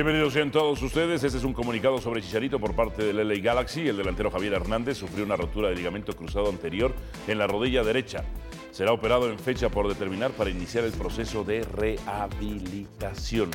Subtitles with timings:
[0.00, 1.22] Bienvenidos sean todos ustedes.
[1.24, 3.86] Este es un comunicado sobre Chicharito por parte del LA Galaxy.
[3.86, 6.94] El delantero Javier Hernández sufrió una rotura de ligamento cruzado anterior
[7.28, 8.24] en la rodilla derecha.
[8.70, 13.50] Será operado en fecha por determinar para iniciar el proceso de rehabilitación.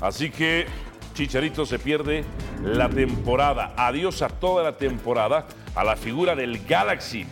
[0.00, 0.64] Así que
[1.12, 2.24] Chicharito se pierde
[2.64, 3.74] la temporada.
[3.76, 7.26] Adiós a toda la temporada a la figura del Galaxy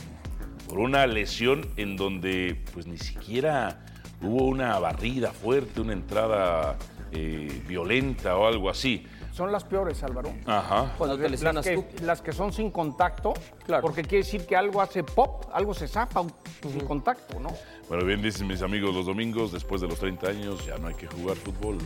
[0.68, 3.86] por una lesión en donde pues ni siquiera
[4.20, 6.76] hubo una barrida fuerte, una entrada
[7.12, 9.06] eh, violenta o algo así.
[9.32, 10.32] Son las peores, Álvaro.
[10.46, 10.94] Ajá.
[10.98, 11.84] Cuando te las, lesionas que, tú.
[12.04, 13.34] las que son sin contacto,
[13.68, 13.82] Claro.
[13.82, 16.32] porque quiere decir que algo hace pop, algo se zafa un-
[16.62, 17.50] sin contacto, ¿no?
[17.86, 20.94] Bueno, bien dicen mis amigos los domingos, después de los 30 años ya no hay
[20.94, 21.76] que jugar fútbol.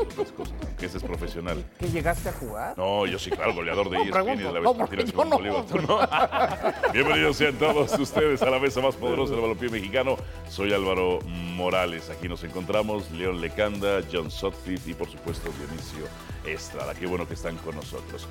[0.00, 1.62] Otras cosas, aunque ese es profesional.
[1.78, 2.78] ¿Que llegaste a jugar?
[2.78, 5.26] No, yo sí, claro, goleador de No, ESPN y pregunto, de la no, vez no.
[5.28, 5.98] Bolívar, ¿tú no?
[6.94, 10.16] Bienvenidos sean todos ustedes a la mesa más poderosa del balompié mexicano.
[10.48, 12.08] Soy Álvaro Morales.
[12.08, 16.06] Aquí nos encontramos León Lecanda, John Sotcliffe y por supuesto Dionisio
[16.46, 16.94] Estrada.
[16.94, 18.26] Qué bueno que están con nosotros.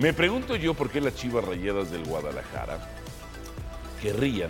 [0.00, 2.78] Me pregunto yo por qué las chivas rayadas del Guadalajara
[4.00, 4.48] querrían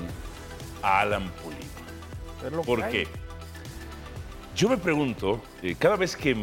[0.81, 2.63] a Alan Pulido.
[2.63, 3.09] ¿Por qué?
[4.55, 6.37] Yo me pregunto, eh, cada vez que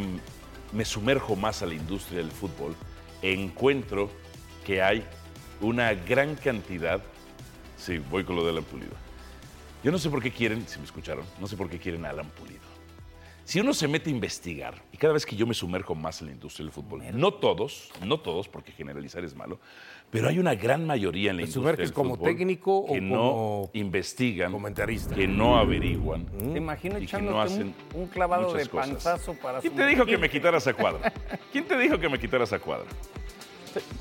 [0.73, 2.75] me sumerjo más a la industria del fútbol,
[3.21, 4.11] encuentro
[4.65, 5.05] que hay
[5.61, 7.01] una gran cantidad.
[7.77, 8.91] Sí, voy con lo de Alan Pulido.
[9.85, 12.09] Yo no sé por qué quieren, si me escucharon, no sé por qué quieren a
[12.09, 12.66] Alan Pulido.
[13.47, 16.27] Si uno se mete a investigar, y cada vez que yo me sumerjo más en
[16.27, 19.57] la industria del fútbol, no todos, no todos, porque generalizar es malo,
[20.11, 22.99] pero hay una gran mayoría en la ¿Te industria del como fútbol técnico o que
[22.99, 25.15] no como investigan, comentarista?
[25.15, 28.89] que no averiguan, Te imagino y que no un- hacen un, clavado de cosas.
[28.89, 30.99] panzazo para ¿Quién te dijo que me quitaras a cuadro?
[31.49, 32.87] ¿Quién te dijo que me quitaras a cuadro?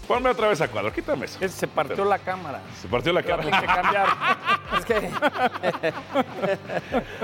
[0.07, 1.39] Ponme otra vez a cuadro, quítame eso.
[1.49, 2.63] Se partió la cámara.
[2.81, 3.43] Se partió la La cara.
[3.61, 4.07] que cambiar.
[4.77, 5.11] Es que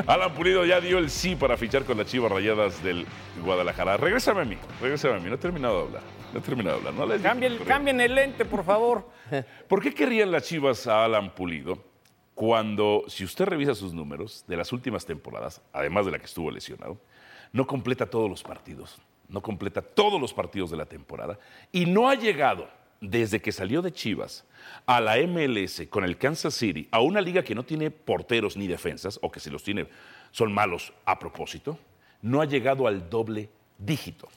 [0.07, 3.07] Alan Pulido ya dio el sí para fichar con las Chivas Rayadas del
[3.45, 3.97] Guadalajara.
[3.97, 5.29] Regrésame a mí, regrésame a mí.
[5.29, 6.03] No he terminado de hablar.
[6.33, 7.07] No he terminado de hablar.
[7.07, 9.09] No les Cambien, cambien el lente, por favor.
[9.69, 11.79] ¿Por qué querían las Chivas a Alan Pulido
[12.35, 16.51] cuando, si usted revisa sus números de las últimas temporadas, además de la que estuvo
[16.51, 16.99] lesionado,
[17.53, 18.99] no completa todos los partidos,
[19.33, 21.39] no completa todos los partidos de la temporada
[21.73, 22.69] y no ha llegado
[23.01, 24.45] desde que salió de Chivas
[24.87, 28.69] a la MLS con el Kansas City, a una liga que no tiene porteros ni
[28.69, 29.89] defensas, o que si los tiene
[30.31, 31.77] son malos a propósito,
[32.23, 34.29] no ha llegado al doble dígito.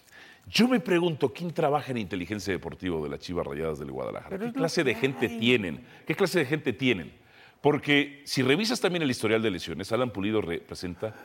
[0.47, 4.39] Yo me pregunto, ¿quién trabaja en inteligencia deportiva de las Chivas Rayadas del Guadalajara?
[4.39, 5.85] ¿Qué clase de gente tienen?
[6.07, 7.13] ¿Qué clase de gente tienen?
[7.61, 11.15] Porque si revisas también el historial de lesiones, Alan Pulido representa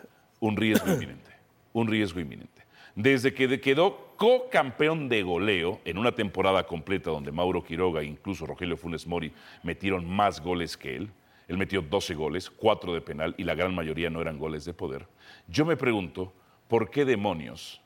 [0.41, 1.31] un riesgo inminente.
[1.73, 2.63] Un riesgo inminente.
[2.95, 8.47] Desde que quedó co-campeón de goleo en una temporada completa donde Mauro Quiroga e incluso
[8.47, 11.11] Rogelio Funes Mori metieron más goles que él,
[11.49, 14.73] él metió 12 goles, 4 de penal y la gran mayoría no eran goles de
[14.73, 15.07] poder.
[15.49, 16.33] Yo me pregunto,
[16.69, 17.81] ¿por qué demonios,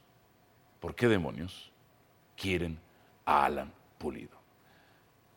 [0.81, 1.73] por qué demonios
[2.37, 2.79] quieren
[3.25, 4.37] a Alan Pulido?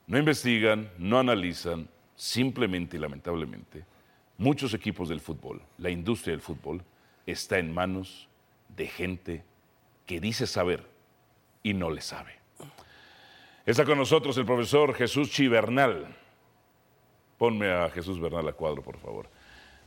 [0.08, 3.86] No investigan, no analizan, simplemente y lamentablemente,
[4.38, 6.84] muchos equipos del fútbol, la industria del fútbol,
[7.26, 8.28] está en manos
[8.76, 9.44] de gente
[10.07, 10.84] que dice saber
[11.62, 12.34] y no le sabe.
[13.66, 16.07] Está con nosotros el profesor Jesús Chivernal.
[17.38, 19.29] Ponme a Jesús Bernal a cuadro, por favor.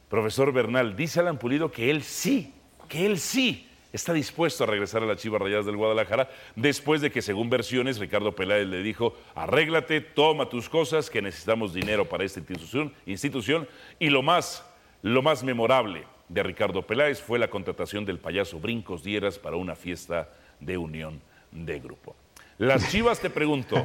[0.08, 2.52] Profesor Bernal, dice Alan Pulido que él sí,
[2.88, 7.10] que él sí está dispuesto a regresar a las Chivas Rayadas del Guadalajara después de
[7.10, 12.24] que, según versiones, Ricardo Peláez le dijo, arréglate, toma tus cosas, que necesitamos dinero para
[12.24, 13.66] esta institución, institución.
[13.98, 14.64] Y lo más,
[15.02, 19.74] lo más memorable de Ricardo Peláez fue la contratación del payaso Brincos Dieras para una
[19.74, 20.28] fiesta
[20.60, 21.20] de unión
[21.50, 22.14] de grupo.
[22.56, 23.84] Las Chivas, te pregunto,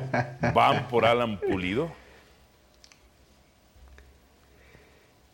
[0.53, 1.91] ¿van por Alan Pulido?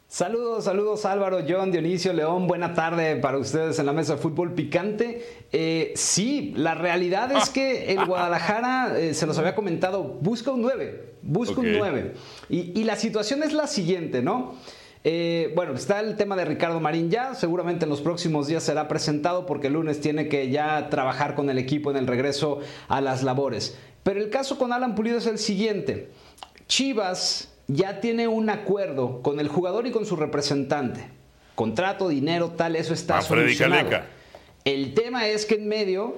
[0.08, 4.54] Saludos, saludos Álvaro, John, Dionisio, León, buena tarde para ustedes en la mesa de fútbol
[4.54, 5.46] picante.
[5.52, 10.62] Eh, sí, la realidad es que el Guadalajara, eh, se los había comentado, busca un
[10.62, 12.14] 9, busca un 9.
[12.50, 14.56] Y, y la situación es la siguiente, ¿no?
[15.04, 18.88] Eh, bueno, está el tema de Ricardo Marín ya, seguramente en los próximos días será
[18.88, 23.02] presentado porque el lunes tiene que ya trabajar con el equipo en el regreso a
[23.02, 23.78] las labores.
[24.04, 26.10] Pero el caso con Alan Pulido es el siguiente.
[26.68, 31.06] Chivas ya tiene un acuerdo con el jugador y con su representante.
[31.56, 33.16] Contrato, dinero, tal, eso está
[33.76, 33.90] solucionado.
[34.66, 36.16] El tema es que en medio,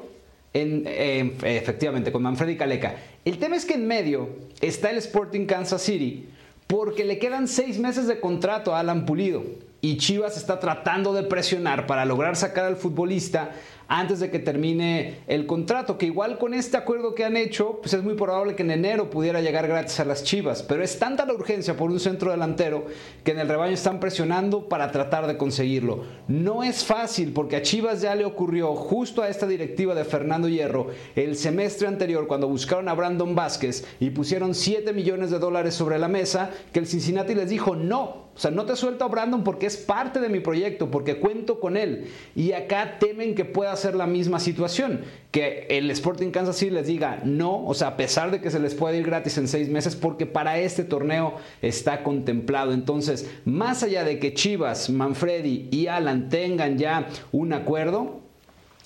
[0.54, 2.96] en, en- efectivamente, con Manfredi Caleca,
[3.26, 4.30] el tema es que en medio
[4.62, 6.28] está el Sporting Kansas City
[6.74, 9.44] porque le quedan seis meses de contrato a Alan Pulido
[9.80, 13.52] y Chivas está tratando de presionar para lograr sacar al futbolista
[13.94, 17.94] antes de que termine el contrato, que igual con este acuerdo que han hecho, pues
[17.94, 21.28] es muy probable que en enero pudiera llegar gratis a las Chivas, pero es tanta
[21.28, 22.88] la urgencia por un centro delantero
[23.24, 26.06] que en el rebaño están presionando para tratar de conseguirlo.
[26.28, 30.50] No es fácil porque a Chivas ya le ocurrió justo a esta directiva de Fernando
[30.50, 35.76] Hierro el semestre anterior cuando buscaron a Brandon Vázquez y pusieron 7 millones de dólares
[35.76, 39.10] sobre la mesa, que el Cincinnati les dijo no, o sea, no te suelto a
[39.10, 42.08] Brandon porque es parte de mi proyecto, porque cuento con él.
[42.36, 45.02] Y acá temen que pueda ser la misma situación,
[45.32, 48.60] que el Sporting Kansas City les diga no, o sea, a pesar de que se
[48.60, 52.74] les puede ir gratis en seis meses, porque para este torneo está contemplado.
[52.74, 58.22] Entonces, más allá de que Chivas, Manfredi y Alan tengan ya un acuerdo,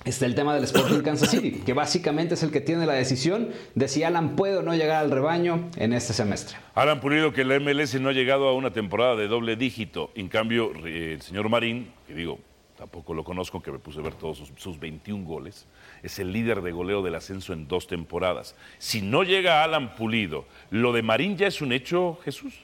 [0.04, 3.50] está el tema del Sporting Kansas City, que básicamente es el que tiene la decisión
[3.74, 6.56] de si Alan puede o no llegar al rebaño en este semestre.
[6.74, 10.10] Alan Pulido que la MLS no ha llegado a una temporada de doble dígito.
[10.14, 12.38] En cambio, eh, el señor Marín, que digo,
[12.78, 15.66] tampoco lo conozco, que me puse a ver todos sus, sus 21 goles,
[16.02, 18.54] es el líder de goleo del ascenso en dos temporadas.
[18.78, 22.54] Si no llega Alan Pulido, ¿lo de Marín ya es un hecho, Jesús?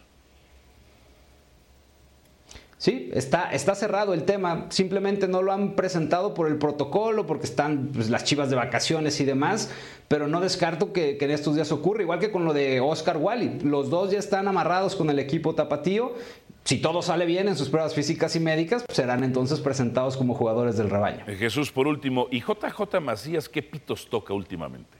[2.85, 4.67] Sí, está, está cerrado el tema.
[4.69, 9.19] Simplemente no lo han presentado por el protocolo, porque están pues, las chivas de vacaciones
[9.21, 9.71] y demás.
[10.07, 13.17] Pero no descarto que, que en estos días ocurra, igual que con lo de Oscar
[13.17, 13.61] Wally.
[13.63, 16.13] Los dos ya están amarrados con el equipo tapatío.
[16.65, 20.35] Si todo sale bien en sus pruebas físicas y médicas, pues, serán entonces presentados como
[20.35, 21.25] jugadores del rebaño.
[21.27, 24.97] Eh, Jesús, por último, ¿y JJ Macías qué pitos toca últimamente?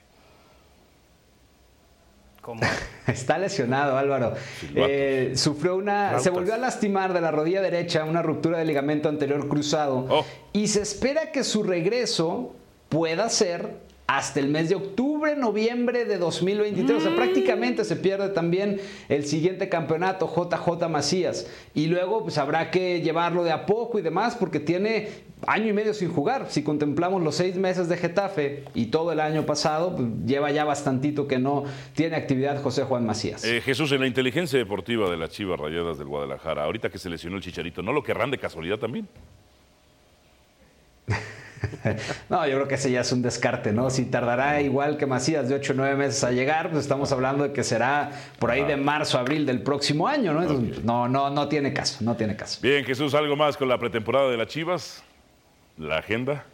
[2.41, 2.61] ¿Cómo?
[3.07, 4.33] Está lesionado, Álvaro.
[4.75, 6.19] Eh, sufrió una.
[6.19, 10.05] Se volvió a lastimar de la rodilla derecha, una ruptura de ligamento anterior cruzado.
[10.07, 10.25] Oh.
[10.53, 12.55] Y se espera que su regreso
[12.89, 16.97] pueda ser hasta el mes de octubre, noviembre de 2023.
[16.97, 18.79] O sea, prácticamente se pierde también
[19.09, 21.49] el siguiente campeonato, JJ Macías.
[21.73, 25.09] Y luego, pues habrá que llevarlo de a poco y demás, porque tiene
[25.47, 26.47] año y medio sin jugar.
[26.49, 30.65] Si contemplamos los seis meses de Getafe y todo el año pasado, pues, lleva ya
[30.65, 31.63] bastantito que no
[31.95, 33.43] tiene actividad José Juan Macías.
[33.43, 37.09] Eh, Jesús, en la inteligencia deportiva de las Chivas Rayadas del Guadalajara, ahorita que se
[37.09, 39.07] lesionó el Chicharito, ¿no lo querrán de casualidad también?
[42.29, 43.89] No, yo creo que ese ya es un descarte, ¿no?
[43.89, 47.43] Si tardará igual que Macías de 8 o 9 meses a llegar, pues estamos hablando
[47.43, 50.41] de que será por ahí de marzo, abril del próximo año, ¿no?
[50.41, 52.59] Entonces, No, no, no tiene caso, no tiene caso.
[52.61, 55.03] Bien, Jesús, ¿algo más con la pretemporada de las Chivas?
[55.77, 56.45] ¿La agenda?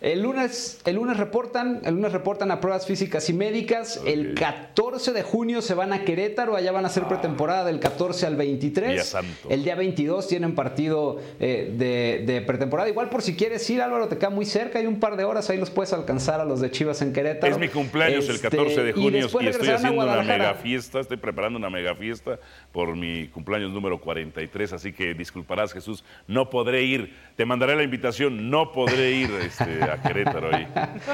[0.00, 4.00] El lunes, el lunes reportan, el lunes reportan a pruebas físicas y médicas.
[4.06, 4.40] El Ok.
[4.40, 8.36] 14 de junio se van a Querétaro, allá van a hacer pretemporada del 14 al
[8.36, 8.92] 23.
[8.92, 9.48] Día santo.
[9.50, 12.88] El día 22 tienen partido eh, de, de pretemporada.
[12.88, 15.50] Igual por si quieres ir, Álvaro, te queda muy cerca, hay un par de horas,
[15.50, 17.52] ahí los puedes alcanzar a los de Chivas en Querétaro.
[17.52, 21.00] Es mi cumpleaños el Este, 14 de y junio y, estoy haciendo una mega fiesta,
[21.00, 22.38] estoy preparando una mega fiesta
[22.72, 27.82] por mi cumpleaños número 43, así que disculparás Jesús, no podré ir, te mandaré la
[27.82, 30.66] invitación, no podré ir este, a Querétaro ahí.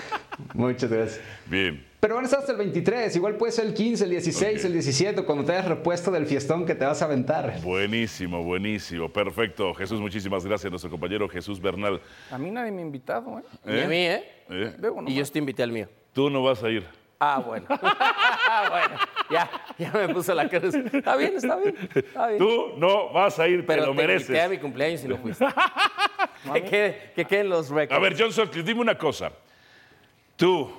[0.55, 1.21] Muchas gracias.
[1.47, 4.59] Bien, Pero van a estar hasta el 23, igual puede ser el 15, el 16,
[4.61, 4.65] Ok.
[4.67, 7.61] el 17, cuando te hayas repuesto del fiestón que te vas a aventar.
[7.63, 9.75] buenísimo, buenísimo, perfecto.
[9.75, 12.01] Jesús, muchísimas gracias, nuestro compañero Jesús Bernal.
[12.31, 13.43] A mí nadie me ha invitado, ¿eh?
[13.67, 14.25] Y a mí, ¿eh?
[14.51, 14.75] ¿Eh?
[14.79, 15.89] Debo Y yo te invité al mío.
[16.13, 16.85] Tú no vas a ir.
[17.19, 17.67] Ah, bueno.
[17.69, 18.97] bueno,
[19.31, 20.75] ya, ya me puso la cruz.
[20.75, 21.75] Está bien, está bien.
[21.95, 22.39] Está bien.
[22.39, 24.51] Tú no vas a ir, Pero te lo te invité a mereces.
[24.51, 25.47] mi cumpleaños y no fuiste.
[26.53, 27.97] que, quede- que queden los récords.
[27.97, 29.33] A ver, John Sutcliffe, dime una cosa.
[30.37, 30.71] Tú,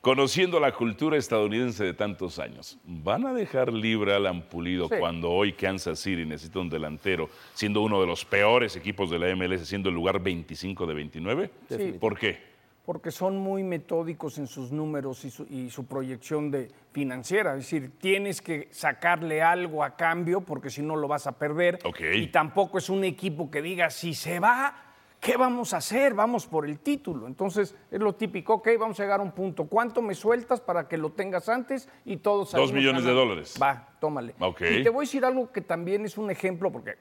[0.00, 4.96] conociendo la cultura estadounidense de tantos años, ¿van a dejar libre a Alan Pulido Sí.
[4.98, 9.28] cuando hoy Kansas City necesita un delantero, siendo uno de los peores equipos de la
[9.36, 11.50] MLS, siendo el lugar 25 de 29?
[11.68, 11.94] Sí.
[12.00, 12.53] ¿Por qué?
[12.84, 17.52] Porque son muy metódicos en sus números y su, y su proyección de financiera.
[17.52, 21.78] Es decir, tienes que sacarle algo a cambio porque si no lo vas a perder.
[22.14, 24.76] Y tampoco es un equipo que diga, si se va,
[25.18, 26.12] ¿qué vamos a hacer?
[26.12, 27.26] Vamos por el título.
[27.26, 29.64] Entonces, es lo típico, ok, vamos a llegar a un punto.
[29.64, 31.88] ¿Cuánto me sueltas para que lo tengas antes?
[32.04, 33.58] Y todos salimos millones de dólares.
[33.60, 34.34] Va, tómale.
[34.40, 34.60] Ok.
[34.60, 36.96] Y te voy a decir algo que también es un ejemplo, porque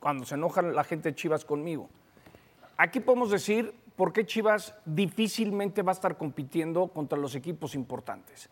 [0.00, 1.90] cuando se enoja la gente de Chivas conmigo,
[2.76, 8.48] Aquí podemos decir por qué Chivas difícilmente va a estar compitiendo contra los equipos importantes.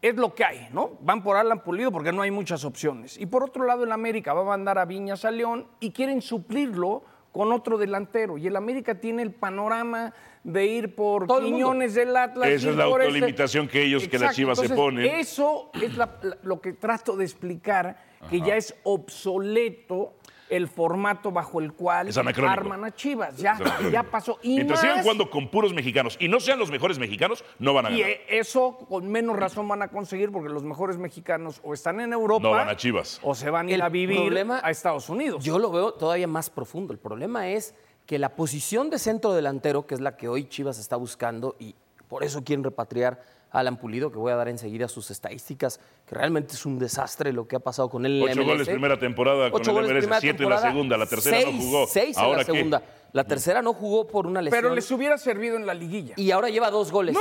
[0.00, 0.92] Es lo que hay, ¿no?
[1.00, 3.18] Van por Alan Pulido porque no hay muchas opciones.
[3.18, 6.22] Y por otro lado, el América va a mandar a Viñas a León y quieren
[6.22, 7.02] suplirlo
[7.32, 8.38] con otro delantero.
[8.38, 10.14] Y el América tiene el panorama
[10.44, 11.40] de ir por Todo.
[11.40, 12.48] Quiñones del Atlas.
[12.48, 13.14] Esa es la por este.
[13.14, 14.36] autolimitación que ellos, que las Exacto.
[14.36, 15.06] Chivas se Entonces, ponen.
[15.18, 17.96] Eso es la- la- lo que trato de explicar,
[18.30, 20.14] que ya es obsoleto
[20.48, 22.08] el formato bajo el cual
[22.48, 23.36] arman a Chivas.
[23.36, 23.58] Ya,
[23.90, 24.38] ya pasó.
[24.42, 27.74] Y Mientras más- sigan jugando con puros mexicanos y no sean los mejores mexicanos, no
[27.74, 28.10] van a y ganar.
[28.10, 32.12] eh, eso con menos razón van a conseguir porque los mejores mexicanos o están en
[32.12, 33.18] Europa No van a Chivas.
[33.22, 35.44] o se van a ir a vivir problema- a Estados Unidos.
[35.44, 36.92] Yo lo veo todavía más profundo.
[36.92, 37.74] El problema es
[38.06, 41.74] que la posición de centro delantero, que es la que hoy Chivas está buscando, y
[42.08, 43.20] por eso quieren repatriar
[43.60, 47.48] Alan Pulido, que voy a dar enseguida sus estadísticas, que realmente es un desastre lo
[47.48, 48.46] que ha pasado con él en la Ocho MLS.
[48.46, 51.52] goles primera temporada con Ocho el goles MLS, siete en la segunda, la tercera no
[51.58, 51.86] jugó.
[51.86, 52.52] Seis en ¿Ahora la qué?
[52.52, 52.82] segunda.
[53.12, 54.60] La tercera no jugó por una lesión.
[54.62, 56.14] Pero les hubiera servido en la liguilla.
[56.18, 57.14] Y ahora lleva dos goles.
[57.14, 57.20] ¡No!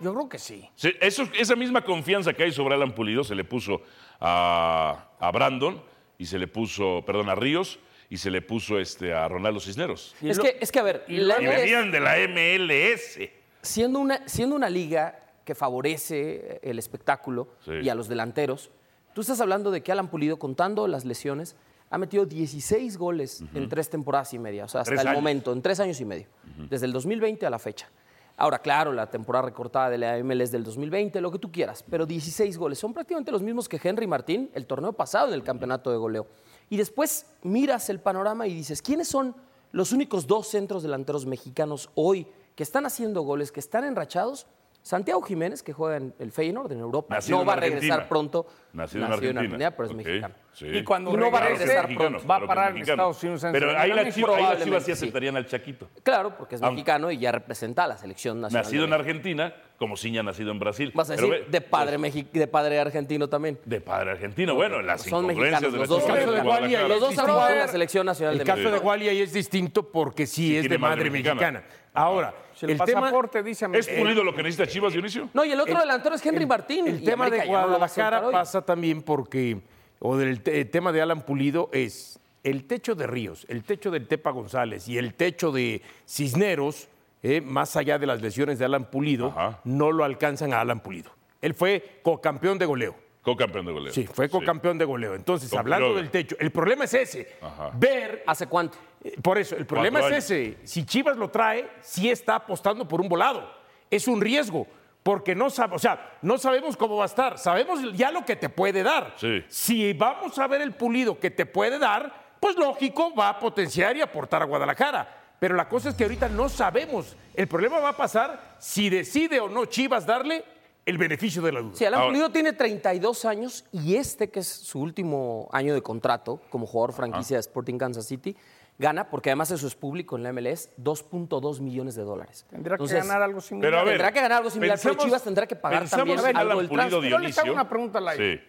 [0.00, 0.68] Yo creo que sí.
[1.00, 3.80] Eso- esa misma confianza que hay sobre Alan Pulido se le puso
[4.20, 5.80] a, a Brandon
[6.18, 7.78] y se le puso, perdón, a Ríos
[8.10, 10.14] y se le puso este, a Ronaldo Cisneros.
[10.22, 13.18] Es que, es que, a ver, la Y MLS venían de la MLS.
[13.62, 17.72] siendo una, siendo una liga que favorece el espectáculo Sí.
[17.82, 18.70] y a los delanteros,
[19.14, 21.56] tú estás hablando de que Alan Pulido, contando las lesiones,
[21.90, 25.14] ha metido 16 goles en tres temporadas y media, o sea, hasta el años.
[25.14, 26.26] momento, en tres años y medio,
[26.68, 27.88] desde el 2020 a la fecha.
[28.36, 32.04] Ahora, claro, la temporada recortada de la MLS del 2020, lo que tú quieras, pero
[32.04, 35.92] 16 goles son prácticamente los mismos que Henry Martín el torneo pasado en el campeonato
[35.92, 36.26] de goleo.
[36.68, 39.36] Y después miras el panorama y dices, ¿quiénes son
[39.70, 44.48] los únicos dos centros delanteros mexicanos hoy que están haciendo goles, que están enrachados?
[44.84, 47.90] Santiago Jiménez, que juega en el Feyenoord en Europa, Nacido no en va a regresar
[47.92, 48.08] Argentina.
[48.08, 48.46] pronto.
[48.74, 49.70] Nacido en Argentina.
[49.70, 50.34] pero es mexicano.
[50.52, 50.66] sí.
[50.66, 52.28] Y cuando Y no va a regresar Mexicano, pronto.
[52.28, 52.92] va a parar en mexicano.
[53.10, 55.88] Estados Unidos en Pero ahí, la Chivas, ahí las Chivas sí aceptarían al Chaquito.
[56.02, 58.62] Claro, porque es Aunque- mexicano y ya representa a la selección nacional.
[58.62, 59.08] Nacido en México.
[59.08, 60.92] Argentina, como Ciña nacido en Brasil.
[60.94, 63.58] Vas a decir, de padre, mexi- de padre argentino también.
[63.64, 64.54] De padre argentino.
[64.54, 66.26] Bueno, las Son incongruencias mexicanos, de los la dos son de.
[66.26, 67.22] Los dos distinto.
[67.22, 68.86] han jugado en A la selección nacional El de caso de México.
[68.86, 71.64] Wally ahí es distinto porque sí, es de madre mexicana.
[71.94, 75.28] Ahora, Si el, el tema, pasaporte dice ¿Es pulido lo que necesita Chivas, Dionisio?
[75.34, 76.86] No, y el otro El- delantero es Henry el- Martín.
[76.88, 79.60] El tema América de Guadalajara pasa también porque,
[79.98, 83.90] o del te- el tema de Alan Pulido es el techo de Ríos, el techo
[83.90, 86.88] del Tepa González y el techo de Cisneros,
[87.22, 89.60] eh, más allá de las lesiones de Alan Pulido, Ajá.
[89.64, 91.10] no lo alcanzan a Alan Pulido.
[91.40, 92.94] Él fue co-campeón de goleo.
[93.22, 93.92] Co-campeón de goleo.
[93.92, 95.14] Sí, fue co-campeón de goleo.
[95.14, 97.36] Entonces, Con hablando del techo, el problema es ese.
[97.40, 97.70] Ajá.
[97.74, 98.76] Ver ¿Hace cuánto?
[99.22, 100.58] Por eso, el problema es ese.
[100.64, 103.48] Si Chivas lo trae, sí está apostando por un volado.
[103.90, 104.66] Es un riesgo.
[105.02, 107.36] Porque no, sab- o sea, no sabemos cómo va a estar.
[107.38, 109.14] Sabemos ya lo que te puede dar.
[109.18, 109.44] Sí.
[109.48, 113.94] Si vamos a ver el pulido que te puede dar, pues lógico, va a potenciar
[113.96, 115.34] y aportar a Guadalajara.
[115.38, 117.16] Pero la cosa es que ahorita no sabemos.
[117.34, 120.42] El problema va a pasar si decide o no Chivas darle
[120.86, 121.74] el beneficio de la duda.
[121.76, 125.82] Sí, Alan Ahora- Pulido tiene 32 años y este, que es su último año de
[125.82, 128.34] contrato como jugador franquicia de Sporting Kansas City,
[128.78, 132.46] gana, porque además eso es público en la MLS, 2.2 millones de dólares.
[132.50, 133.70] Tendrá Entonces, que ganar algo similar.
[133.70, 136.36] Pero a ver, Tendrá que ganar algo similar, pero Chivas tendrá que pagar también en
[136.36, 137.10] algo del transfer.
[137.10, 138.38] Yo les hago una pregunta al aire.
[138.38, 138.44] Sí.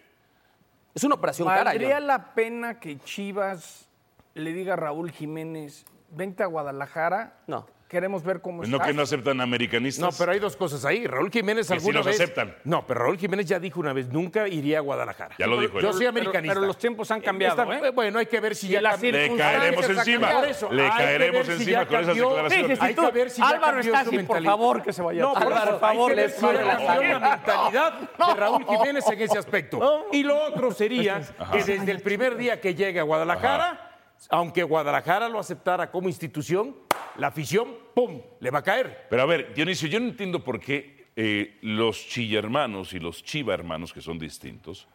[0.94, 1.64] Es una operación cara.
[1.64, 3.88] ¿Valdría la pena que Chivas
[4.34, 7.38] le diga a Raúl Jiménez, vente a Guadalajara?
[7.46, 7.66] No.
[7.88, 10.02] Queremos ver cómo Pues no que no aceptan americanistas.
[10.02, 11.06] No, pero hay dos cosas ahí.
[11.06, 12.16] Raúl Jiménez alguna los vez.
[12.20, 12.56] aceptan.
[12.64, 15.36] No, pero Raúl Jiménez ya dijo una vez, nunca iría a Guadalajara.
[15.38, 15.84] Ya lo dijo él.
[15.84, 16.54] Yo soy americanista.
[16.54, 17.90] pero los tiempos han cambiado, ¿eh?
[17.90, 19.00] Bueno, hay que ver si Y ya las.
[19.00, 20.20] Le caeremos encima.
[20.28, 20.40] cambiado.
[20.40, 22.80] Por eso, Le caeremos si encima con esas declaraciones.
[22.82, 24.50] Hay que ver si ya Álvaro cambió está su así, por mentalidad.
[24.50, 25.22] favor, que se vaya.
[25.22, 27.20] No, por Álvaro, por favor, hay que ver si la cambió la sangre.
[27.20, 28.00] mentalidad
[28.34, 30.06] de Raúl Jiménez en ese aspecto.
[30.10, 31.20] Y lo otro sería
[31.52, 33.92] que desde el primer día que llegue a Guadalajara,
[34.30, 36.74] aunque Guadalajara lo aceptara como institución,
[37.18, 39.06] la afición, ¡pum!, le va a caer.
[39.10, 43.22] Pero a ver, Dionisio, yo no entiendo por qué eh, los Chilla hermanos y los
[43.24, 44.86] Chiva hermanos, que son distintos,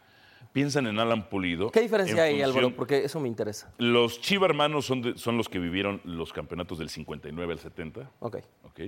[0.52, 1.70] piensan en Alan Pulido.
[1.70, 2.76] ¿Qué diferencia en hay, función- Álvaro?
[2.76, 3.72] Porque eso me interesa.
[3.78, 8.10] Los Chiva hermanos son, de- son los que vivieron los campeonatos del 59 al 70.
[8.20, 8.36] Ok.
[8.64, 8.80] ¿ok?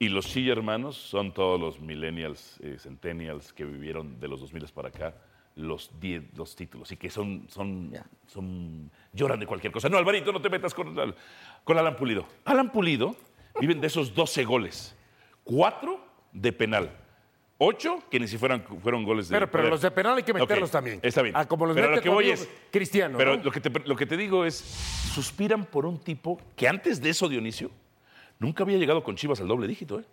[0.00, 4.64] Y los Chilla hermanos son todos los millennials, eh, centennials que vivieron de los 2000
[4.72, 5.14] para acá
[5.58, 7.92] los 10 los títulos y que son, son,
[8.26, 9.88] son lloran de cualquier cosa.
[9.88, 10.96] No, Alvarito, no te metas con,
[11.64, 12.26] con Alan Pulido.
[12.44, 13.16] Alan Pulido
[13.60, 14.96] viven de esos 12 goles,
[15.44, 16.00] cuatro
[16.32, 16.90] de penal.
[17.60, 20.32] Ocho que ni si fueran, fueron goles de Pero, pero los de penal hay que
[20.32, 21.00] meterlos también.
[21.02, 21.34] Está bien.
[21.36, 22.48] Ah, como los pero mete lo que voy es.
[22.70, 23.42] Cristiano, Pero ¿no?
[23.42, 24.54] lo, que te, lo que te digo es:
[25.12, 27.72] suspiran por un tipo que antes de eso, Dionisio,
[28.38, 29.98] nunca había llegado con Chivas al doble dígito.
[29.98, 30.04] ¿eh?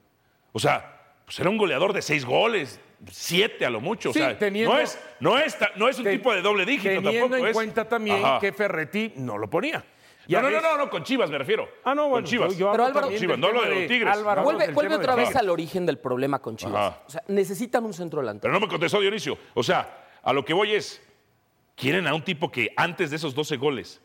[0.53, 2.79] O sea, pues era un goleador de seis goles,
[3.12, 4.13] siete a lo mucho.
[4.13, 6.65] Sí, o sea, teniendo- no, es, no, es, ta- no es un tipo de doble
[6.65, 7.36] dígito Teniendo tampoco.
[7.38, 8.39] en es- cuenta también Ajá.
[8.39, 9.84] que Ferretti no lo ponía.
[10.27, 11.70] No, no, no, no, no, con Chivas me refiero.
[11.84, 12.53] Ah, no, bueno, Con Chivas.
[12.53, 14.13] yo- yo Pero Álvaro- también Chivas, no tema de los Tigres.
[14.13, 16.75] Álvaro, Vuelve, otra vez al origen del problema con Chivas.
[16.94, 17.03] Ajá.
[17.05, 18.50] O sea, necesitan un centro delantero.
[18.51, 19.38] Pero no me contestó Dionisio.
[19.53, 21.00] O sea, a lo que voy es,
[21.75, 24.01] quieren a un tipo que antes de esos 12 goles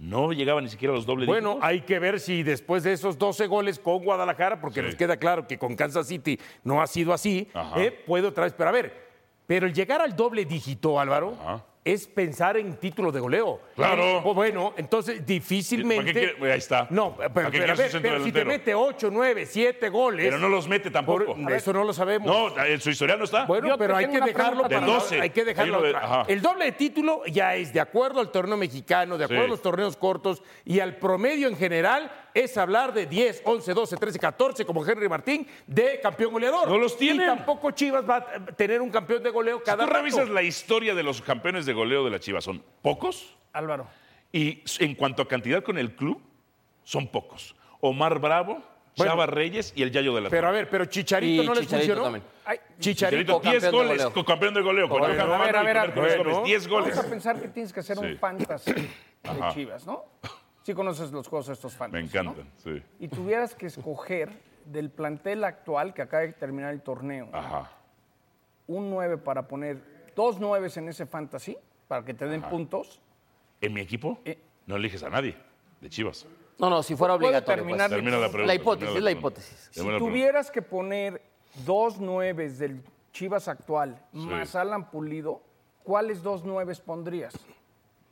[0.00, 1.68] no llegaba ni siquiera a los doble Bueno, dígitos.
[1.68, 4.86] hay que ver si después de esos 12 goles con Guadalajara, porque Sí.
[4.86, 8.54] nos queda claro que con Kansas City no ha sido así, eh, puede otra vez.
[8.56, 9.08] Pero a ver,
[9.46, 11.64] pero el llegar al doble dígito, Álvaro, Ajá.
[11.82, 13.58] Es pensar en título de goleo.
[13.74, 14.02] Claro.
[14.02, 16.04] Eh, pues bueno, entonces difícilmente.
[16.12, 16.86] ¿Para qué quiere- ahí está.
[16.90, 20.26] No, pero, ¿Para qué pero a ver, pero si te mete 8, 9, 7 goles.
[20.26, 21.34] Pero no los mete tampoco.
[21.34, 22.26] por- eso no lo sabemos.
[22.28, 23.46] No, en su historial no está.
[23.46, 25.20] Bueno, Yo pero hay que dejarlo para- 12.
[25.22, 25.80] Hay que dejarlo.
[25.80, 25.94] De-.
[26.28, 29.48] El doble de título ya es de acuerdo al torneo mexicano, de acuerdo Sí.
[29.48, 33.96] a los torneos cortos y al promedio en general es hablar de 10, 11, 12,
[33.96, 36.68] 13, 14 como Henry Martín de campeón goleador.
[36.68, 37.22] No los tienen.
[37.22, 39.98] Y tampoco Chivas va a tener un campeón de goleo Si cada tú rato.
[40.02, 43.36] revisas la historia de los campeones de goleo de la Chivas, son pocos.
[43.52, 43.86] Álvaro.
[44.32, 46.20] Y en cuanto a cantidad con el club,
[46.84, 47.54] son pocos.
[47.80, 48.62] Omar Bravo,
[48.96, 49.12] Bueno.
[49.12, 51.64] Chava Reyes y el Yayo de la Pero a ver, pero Chicharito Y no les
[51.64, 52.24] Chicharito funcionó.
[52.44, 53.40] Ay, Chicharito.
[53.40, 54.88] Chicharito, 10 campeón de goles, con campeón de goleo.
[54.88, 55.76] Con a ver, a ver, a ver.
[55.76, 56.30] Hércules Bueno.
[56.32, 56.90] Gómez, 10 goles.
[56.96, 58.88] Vamos a pensar que tienes que hacer un fantasy de.
[59.54, 60.04] Chivas, ¿no?
[60.62, 62.04] Sí conoces los juegos estos Me fantasy.
[62.04, 62.82] encantan, sí.
[62.98, 64.30] Y tuvieras que escoger
[64.66, 67.70] del plantel actual que acaba de terminar el torneo, Ajá.
[68.66, 71.56] un 9 para poner dos 9 en ese fantasy,
[71.88, 73.00] para que te den puntos.
[73.60, 74.38] En mi equipo, Eh.
[74.66, 75.34] no eliges a nadie
[75.80, 76.26] de Chivas.
[76.58, 77.56] No, no, si fuera ¿Puedo obligatorio.
[77.64, 77.96] terminar pues.
[77.96, 78.46] Termina la pregunta.
[78.46, 79.68] La hipótesis, termina la hipótesis.
[79.72, 81.22] Si tuvieras que poner
[81.64, 85.42] dos 9 del Chivas actual más Alan Pulido,
[85.82, 87.34] ¿cuáles dos 9 pondrías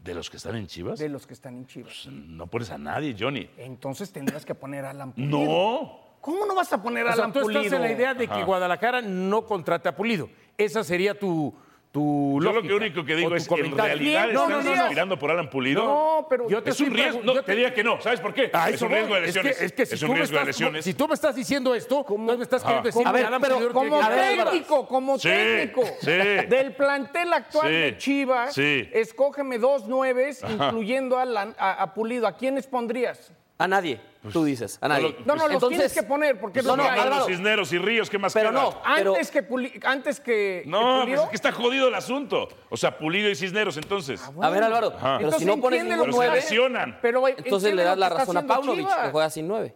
[0.08, 0.98] ¿De los que están en Chivas?
[0.98, 2.06] de los que están en Chivas?
[2.10, 3.46] No pones a nadie, Johnny.
[3.58, 5.38] Entonces tendrás que poner a Alan Pulido.
[5.38, 6.00] No.
[6.22, 7.60] ¿Cómo no vas a poner a O sea, Alan tú Pulido?
[7.60, 10.30] estás en la idea de que Guadalajara no contrate a Pulido.
[10.56, 11.54] Esa sería tu,
[11.90, 14.76] tu Yo lo que único que digo es que en realidad no, están no, no,
[14.76, 14.82] no.
[14.82, 15.84] aspirando por Alan Pulido.
[15.84, 17.20] No, pero Yo te es un riesgo.
[17.24, 18.00] No, yo te diría que no.
[18.00, 18.50] ¿Sabes por qué?
[18.70, 19.20] Es un riesgo voy.
[19.20, 19.52] de lesiones.
[19.52, 20.84] Es que, es que si es tú un me riesgo de estás- lesiones.
[20.84, 23.40] Si tú me estás diciendo esto, no me estás queriendo decir A ver, que Alan
[23.40, 26.10] pero Pulido como técnico, como Sí, técnico sí.
[26.10, 28.88] del plantel actual Sí, de Chivas, sí.
[28.92, 32.26] escógeme dos nueves, incluyendo a, Alan- a- a Pulido.
[32.26, 33.32] ¿A quiénes pondrías?
[33.60, 34.00] A nadie,
[34.32, 35.12] tú dices, a nadie.
[35.14, 37.00] Pues, No, no, los Entonces, tienes que poner, porque no, no, no, hay.
[37.00, 37.24] Álvaro.
[37.26, 38.60] Cisneros y Ríos, ¿qué más Pero queda?
[38.62, 41.22] no, pero- Antes que, Puli- antes que, que No, pues Pulido.
[41.24, 42.48] es que está jodido el asunto.
[42.70, 44.22] O sea, Pulido y Cisneros, entonces.
[44.40, 45.00] A ver, Álvaro, Ajá.
[45.18, 46.98] pero Entonces si no pones que- nueve, lesionan.
[47.02, 49.74] Pero entonces le das la que razón a Paunovic, que juega sin nueve.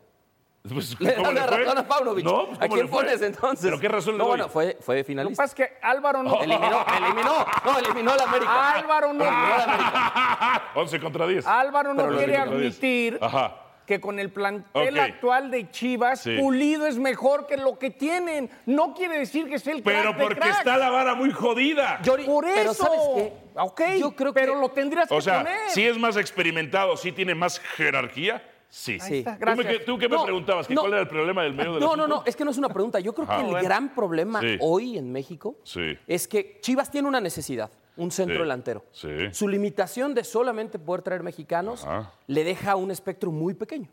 [0.72, 2.24] Pues, Le ¿cómo das la razón a Paunovic.
[2.24, 3.64] No, pues, ¿A ¿cómo quién pones entonces?
[3.64, 4.30] ¿Pero qué razón le No, doy?
[4.30, 5.42] bueno, fue, fue Lo que finalista.
[5.42, 6.34] pasa es que Álvaro no.
[6.40, 8.74] Eliminó, eliminó, no, eliminó la América.
[8.74, 9.24] Álvaro no.
[9.24, 10.62] Eliminó la América.
[10.76, 11.44] 11 contra 10.
[11.48, 13.56] Álvaro no quiere admitir Ajá.
[13.86, 16.36] Que con el plantel actual de Chivas, Sí.
[16.38, 18.48] Pulido es mejor que lo que tienen.
[18.66, 22.00] No quiere decir que sea el Pero crack de porque está la vara muy jodida.
[22.26, 22.54] Por eso.
[22.54, 23.33] Pero ¿sabes qué?
[23.54, 25.59] Ok, Yo creo pero que- lo tendrías O que sea, poner.
[25.70, 28.98] si es más experimentado, si tiene más jerarquía, sí.
[29.00, 29.18] Sí.
[29.18, 29.85] está, ¿Tú, me, gracias.
[29.85, 30.66] tú qué me No, preguntabas?
[30.68, 30.80] ¿Que no.
[30.83, 32.68] ¿Cuál era el problema del medio del No, no, no, es que no es una
[32.70, 33.00] pregunta.
[33.00, 34.57] Yo creo que el gran problema Sí.
[34.61, 35.98] hoy en México Sí.
[36.07, 38.42] es que Chivas tiene una necesidad, un centro Sí.
[38.42, 38.85] delantero.
[38.92, 39.09] Sí.
[39.33, 42.12] Su limitación de solamente poder traer mexicanos Ajá.
[42.26, 43.88] le deja un espectro muy pequeño.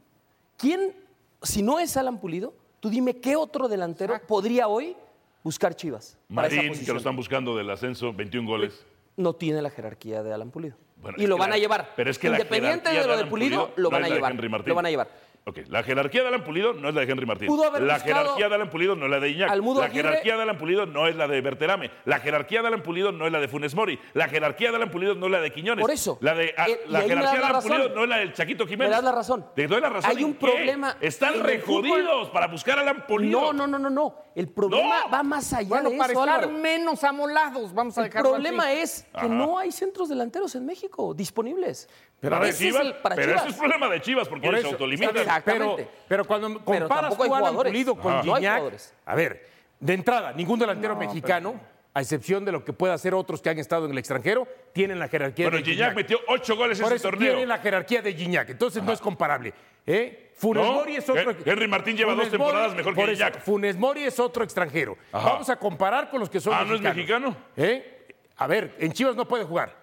[0.57, 0.93] ¿Quién,
[1.41, 4.95] si no es Alan Pulido, tú dime qué otro delantero podría hoy
[5.43, 6.17] buscar Chivas?
[6.29, 8.85] Marín, que lo están buscando del ascenso, 21 goles.
[9.17, 10.75] No tiene la jerarquía de Alan Pulido.
[11.01, 11.93] Bueno, y lo van la- a llevar.
[11.95, 14.35] Pero es que Independiente de lo de Pulido, lo no van a llevar.
[14.65, 15.09] Lo van a llevar.
[15.45, 17.47] Ok, la jerarquía de Alan Pulido no es la de Henry Martín.
[17.47, 19.49] Pudo haber la jerarquía de Alan Pulido no es la de Iñak.
[19.49, 19.89] La Aguirre.
[19.89, 21.89] jerarquía de Alan Pulido no es la de Berterame.
[22.06, 23.99] La jerarquía de Alan Pulido no es la de Funes Mori.
[24.13, 25.82] La jerarquía de Alan Pulido no es la de Quiñones.
[25.82, 26.19] Por eso.
[26.21, 27.71] La, de, a- Eh, y la jerarquía de la Alan razón.
[27.71, 28.89] Pulido no es la del Chaquito Jiménez.
[28.89, 29.45] Me das la razón.
[29.56, 30.12] Te doy la razón.
[30.12, 30.39] Hay ¿en un qué?
[30.39, 31.89] problema Están en el re fútbol.
[31.89, 33.39] jodidos para buscar a Alan Pulido.
[33.41, 34.15] No, no, no, no, no.
[34.36, 35.10] El problema No.
[35.12, 38.67] va más allá Bueno, de para eso, estar menos amolados, vamos a El dejarlo problema
[38.67, 38.78] así.
[38.82, 41.89] es que no hay centros delanteros en México disponibles.
[42.19, 43.41] Pero, a ver, Ese es Chivas- el- para pero Chivas.
[43.43, 45.15] eso es problema de Chivas porque Por ellos se autolimitan.
[45.17, 45.84] Exactamente.
[45.84, 47.55] Pero, pero cuando Pero comparas hay tú Alan.
[47.55, 48.25] Pulido con.
[48.25, 48.63] No Gignac,
[49.05, 49.47] a ver,
[49.79, 51.60] de entrada, ningún delantero mexicano,
[51.93, 54.99] a excepción de lo que pueda hacer otros que han estado en el extranjero, tienen
[54.99, 57.32] la jerarquía Bueno, de Gignac metió ocho goles en Por ese eso torneo.
[57.32, 59.53] tiene la jerarquía de Gignac, entonces no es comparable.
[59.88, 60.32] ¿eh?
[60.36, 61.32] Funes No, Mori es otro.
[61.32, 63.39] Hen- Henry Martín lleva dos temporadas mejor que Gignac.
[63.41, 64.97] Funes Mori es otro extranjero.
[65.12, 65.32] Ajá.
[65.32, 67.36] Vamos a comparar con los que son Ah, ¿no es mexicano?
[67.58, 68.08] ¿Eh?
[68.38, 69.78] A ver, en Chivas no puede jugar.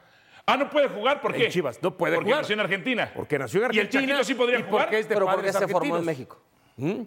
[0.49, 1.49] Ah, no puede jugar, ¿por En qué?
[1.49, 2.43] Chivas no puede porque jugar.
[2.43, 3.11] nació en Argentina.
[3.15, 4.03] Porque nació en ¿Y el Argentina.
[4.07, 4.85] Chaquito sí podría y jugar?
[4.87, 6.41] porque es de Pero porque se formó en México.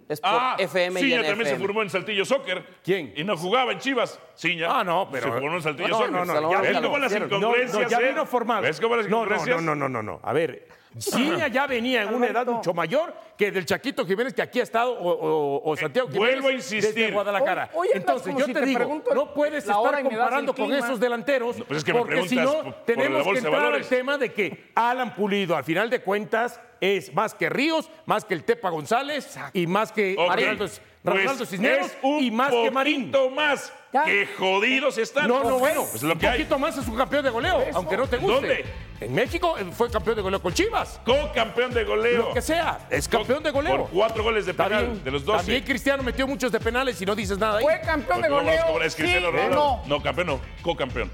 [0.09, 2.65] Es por Ah, FM y Ciña en también se formó en Saltillo Soccer.
[2.83, 3.13] ¿quién?
[3.15, 4.19] Y no jugaba en Chivas.
[4.35, 4.67] Ciña.
[4.79, 5.25] Ah, no, pero.
[5.27, 6.11] Se formó en Saltillo no, Soccer.
[6.11, 7.83] no, no, ya ¿Ves cómo las No, no, incongruencias?
[7.83, 8.09] No, ya eh?
[8.09, 8.61] vino formado.
[8.63, 9.61] ¿Ves cómo las no, no, incongruencias?
[9.61, 10.19] no, no, no, no, no.
[10.23, 14.41] A ver, Ciña ya venía en una edad mucho mayor que del Chaquito Jiménez que
[14.41, 16.93] aquí ha estado o, o- o Santiago Jiménez vuelvo a insistir.
[16.93, 17.69] desde Guadalajara.
[17.73, 20.99] Hoy- hoy Entonces, yo si te te digo, pregunto no puedes estar comparando con esos
[20.99, 24.33] delanteros pues es que me porque si no por- tenemos que entrar al tema de
[24.33, 28.69] que Alan Pulido, al final de cuentas, es más que Ríos, más que el Tepa
[28.69, 30.65] González y más que Ok, Arnaldo,
[31.03, 33.11] pues Cisneros es un y más que Marín.
[33.35, 33.71] más.
[33.91, 34.03] Ya.
[34.05, 35.27] ¡Qué jodidos están!
[35.27, 35.81] No, no, bueno.
[35.81, 36.37] Pues es lo que un hay.
[36.39, 38.33] poquito más es un campeón de goleo, aunque no te guste.
[38.35, 38.65] ¿Dónde?
[39.01, 40.99] En México eh, fue campeón de goleo con Chivas.
[41.05, 42.27] Co-campeón de goleo.
[42.27, 42.85] Lo que sea.
[42.91, 43.77] Es campeón de goleo.
[43.77, 45.37] Por cuatro goles de penal, También, de los 12.
[45.39, 47.63] también Cristiano metió muchos de penales y no dices nada ahí.
[47.63, 48.81] ¿Fue campeón de Porque goleo?
[48.83, 49.55] es ¿Sí Cristiano Ronaldo.
[49.55, 49.81] no?
[49.87, 51.11] No, campeón no, co-campeón.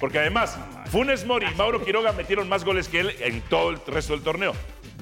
[0.00, 0.58] Porque además,
[0.90, 4.22] Funes Mori y Mauro Quiroga metieron más goles que él en todo el resto del
[4.24, 4.54] torneo.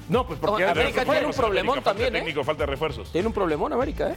[0.09, 0.65] No, pues porque...
[0.65, 2.21] América tiene un falta problemón también, Falta ¿eh?
[2.21, 3.11] técnico, falta refuerzos.
[3.11, 4.15] Tiene un problemón América, ¿eh?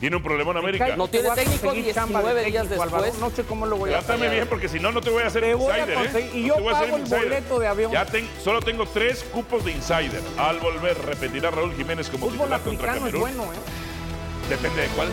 [0.00, 0.96] Tiene un problema en América.
[0.96, 3.18] No tiene técnico conseguir chamba de 19 días después.
[3.20, 4.30] No sé cómo lo voy a Trátame hacer.
[4.38, 6.30] bien porque si no, no te voy a hacer Te voy a insider, ¿eh?
[6.34, 7.92] y No yo te voy a hacer pago el boleto de avión.
[7.92, 10.22] Ya ten- solo tengo tres cupos de insider.
[10.38, 13.20] Al volver, repetirá Raúl Jiménez como Fútbol titular contra es Camerún.
[13.20, 14.48] bueno, ¿eh?
[14.48, 15.08] Depende de cuál.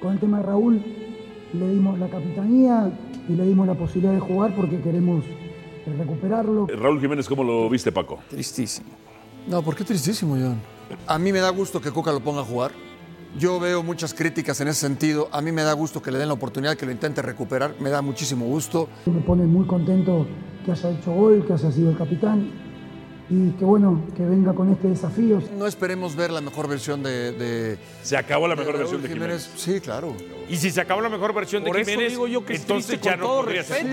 [0.00, 0.82] Con el tema de Raúl
[1.52, 2.90] le dimos la capitanía
[3.28, 5.24] y le dimos la posibilidad de jugar porque queremos
[5.86, 6.66] eh, recuperarlo.
[6.66, 8.18] Raúl Jiménez, ¿cómo lo viste, Paco?
[8.28, 8.90] Tristísimo.
[9.46, 10.60] No, ¿por qué tristísimo, John?
[11.06, 12.72] A mí me da gusto que Coca lo ponga a jugar.
[13.38, 15.28] Yo veo muchas críticas en ese sentido.
[15.32, 17.76] A mí me da gusto que le den la oportunidad, que lo intente recuperar.
[17.78, 18.88] Me da muchísimo gusto.
[19.06, 20.26] Me pone muy contento
[20.64, 22.50] que haya hecho gol, que haya sido el capitán
[23.30, 25.40] y que bueno, que venga con este desafío.
[25.56, 29.08] No esperemos ver la mejor versión de, de- Se acabó la mejor de versión de
[29.08, 29.50] Jiménez.
[29.56, 30.12] Sí, claro.
[30.48, 33.00] Y si se acabó la mejor versión de eso Jiménez, digo yo que es entonces
[33.00, 33.86] ya no podría ser.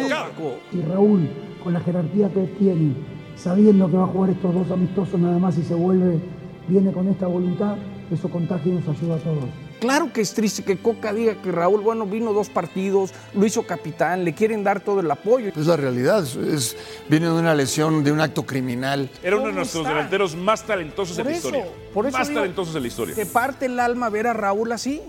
[0.74, 1.30] Y Raúl,
[1.64, 2.94] con la jerarquía que tiene,
[3.36, 6.20] sabiendo que va a jugar estos dos amistosos nada más y se vuelve,
[6.68, 7.76] viene con esta voluntad,
[8.12, 9.46] eso contagia y nos ayuda a todos.
[9.80, 13.64] Claro que es triste que Coca diga que Raúl, bueno, vino dos partidos, lo hizo
[13.68, 15.50] capitán, le quieren dar todo el apoyo.
[15.56, 16.24] Es la realidad.
[16.24, 19.10] Es, es- viene de una lesión, de un acto criminal.
[19.22, 19.94] Era uno de ¿Cómo nuestros está?
[19.96, 21.72] delanteros más talentosos Por en la eso, historia.
[21.94, 23.16] por eso más digo, talentosos en la historia.
[23.16, 25.02] Te parte el alma ver a Raúl así.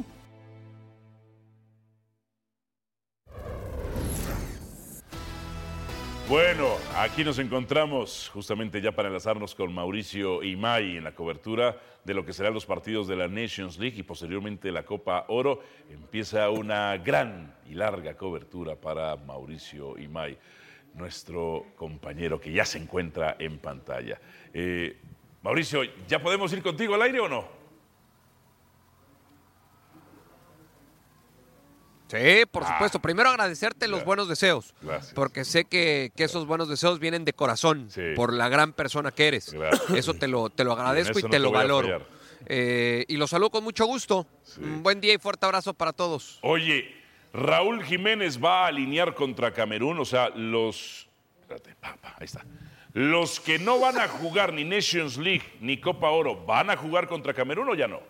[6.29, 12.13] Bueno, aquí nos encontramos justamente ya para enlazarnos con Mauricio Imay en la cobertura de
[12.13, 15.63] lo que serán los partidos de la Nations League y posteriormente la Copa Oro.
[15.91, 20.37] Empieza una gran y larga cobertura para Mauricio Imay,
[20.93, 24.21] nuestro compañero que ya se encuentra en pantalla.
[24.53, 24.99] Eh,
[25.43, 27.58] Mauricio, ¿ya podemos ir contigo al aire o no?
[32.09, 33.01] Sí, por supuesto.
[33.01, 34.05] Primero agradecerte los Ah.
[34.05, 34.75] Buenos deseos.
[34.81, 35.13] Gracias.
[35.15, 38.01] Porque sé que, que esos buenos deseos vienen de corazón, Sí.
[38.17, 39.53] por la gran persona que eres.
[39.53, 39.91] Gracias.
[39.91, 42.07] Eso te lo, te lo agradezco y, no te te lo valoro.
[42.47, 44.27] Eh, y los saludo con mucho gusto.
[44.59, 46.39] Un buen día y fuerte abrazo para todos.
[46.43, 46.95] Oye,
[47.35, 51.09] Raúl Jiménez va a alinear contra Camerún, o sea, los.
[51.43, 52.45] Espérate, pa, pa, ahí está.
[52.95, 57.07] Los que no van a jugar ni Nations League ni Copa Oro, ¿van a jugar
[57.07, 58.01] contra Camerún o ya no?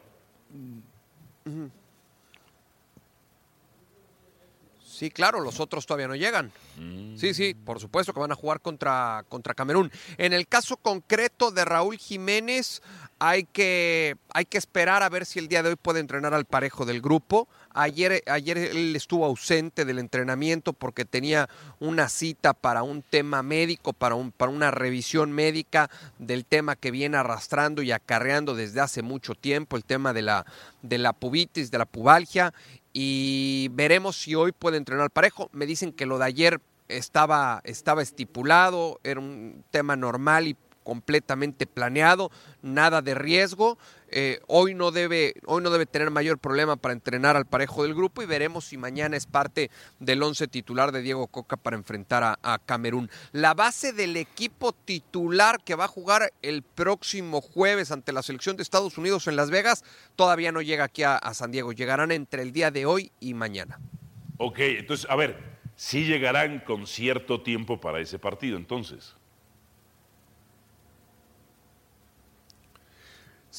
[4.98, 6.50] Sí, claro, los otros todavía no llegan.
[7.16, 9.92] Sí, sí, por supuesto que van a jugar contra, contra Camerún.
[10.16, 12.82] En el caso concreto de Raúl Jiménez,
[13.20, 16.46] hay que, hay que esperar a ver si el día de hoy puede entrenar al
[16.46, 17.46] parejo del grupo.
[17.74, 23.92] Ayer, ayer él estuvo ausente del entrenamiento porque tenía una cita para un tema médico,
[23.92, 29.02] para, un, para una revisión médica del tema que viene arrastrando y acarreando desde hace
[29.02, 30.46] mucho tiempo, el tema de la,
[30.82, 32.52] de la pubitis, de la pubalgia
[33.00, 35.50] y veremos si hoy puede entrenar parejo.
[35.52, 40.56] Me dicen que lo de ayer estaba, estaba estipulado, era un tema normal y
[40.88, 42.30] completamente planeado,
[42.62, 43.76] nada de riesgo.
[44.10, 47.94] Eh, hoy, no debe, hoy no debe tener mayor problema para entrenar al parejo del
[47.94, 49.70] grupo y veremos si mañana es parte
[50.00, 53.10] del once titular de Diego Coca para enfrentar a, Camerún.
[53.32, 58.56] La base del equipo titular que va a jugar el próximo jueves ante la selección
[58.56, 59.84] de Estados Unidos en Las Vegas
[60.16, 61.72] todavía no llega aquí a, a San Diego.
[61.72, 63.78] Llegarán entre el día de hoy y mañana.
[64.38, 65.36] Ok, entonces, a ver,
[65.76, 69.18] sí llegarán con cierto tiempo para ese partido, entonces.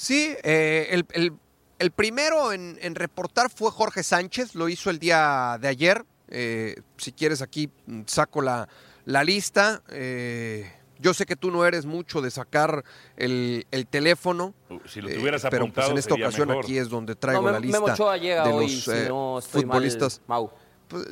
[0.02, 1.34] Sí, eh, el, el-
[1.78, 6.06] el primero en, en reportar fue Jorge Sánchez, lo hizo el día de ayer.
[6.30, 7.70] Eh, si quieres aquí
[8.06, 8.68] saco la,
[9.06, 9.82] la lista.
[9.90, 12.84] Eh, yo sé que tú no eres mucho de sacar
[13.18, 14.54] el, el teléfono.
[14.70, 16.64] Uh, Si lo eh, tuvieras pero pues apuntado en esta sería ocasión mejor.
[16.66, 19.62] aquí es donde traigo no, la lista llega de hoy, los si eh, no estoy
[19.64, 20.22] futbolistas.
[20.28, 20.52] mal, Mau.
[20.88, 21.06] Pues,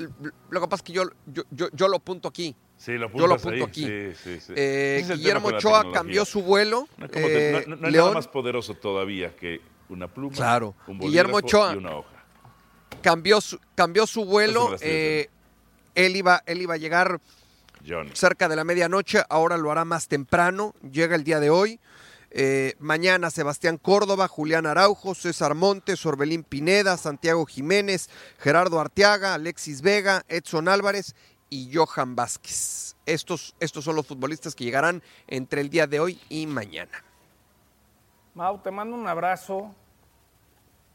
[0.49, 2.55] lo que pasa es que yo, yo, yo, yo lo apunto aquí.
[2.77, 3.85] Sí, lo Yo lo apunto ahí, aquí.
[3.85, 4.53] sí, sí, sí.
[4.55, 6.87] Eh, Guillermo Ochoa cambió su vuelo.
[6.97, 9.59] No, te- no- eh, no- no hay León nada más poderoso todavía que
[9.89, 10.75] una pluma, Claro.
[10.87, 11.73] un Guillermo Ochoa.
[11.73, 12.09] y una hoja.
[13.01, 14.75] cambió su, cambió su vuelo.
[14.81, 15.29] eh,
[15.95, 17.19] él, iba, él iba a llegar
[17.87, 18.09] John.
[18.13, 21.79] cerca de la medianoche, ahora lo hará más temprano, llega el día de hoy.
[22.31, 28.09] Eh, mañana Sebastián Córdoba, Julián Araujo, César Montes, Orbelín Pineda, Santiago Jiménez,
[28.39, 31.15] Gerardo Arteaga, Alexis Vega, Edson Álvarez
[31.49, 32.95] y Johan Vázquez.
[33.05, 37.03] Estos, estos son los futbolistas que llegarán entre el día de hoy y mañana.
[38.33, 39.73] Mau, te mando un abrazo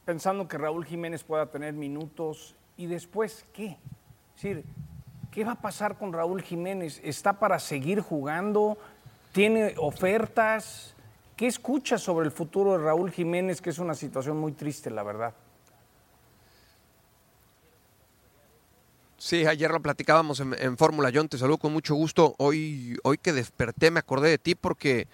[0.05, 3.77] pensando que Raúl Jiménez pueda tener minutos y después, ¿qué?
[4.35, 4.65] Es decir,
[5.33, 7.01] ¿Qué va a pasar con Raúl Jiménez?
[7.03, 8.77] ¿Está para seguir jugando?
[9.31, 10.93] ¿Tiene ofertas?
[11.35, 15.01] ¿Qué escuchas sobre el futuro de Raúl Jiménez, que es una situación muy triste, la
[15.01, 15.33] verdad?
[19.23, 21.09] Sí, ayer lo platicábamos en, en Fórmula.
[21.13, 22.35] John, te saludo con mucho gusto.
[22.39, 25.07] Hoy, hoy que desperté me acordé de ti porque,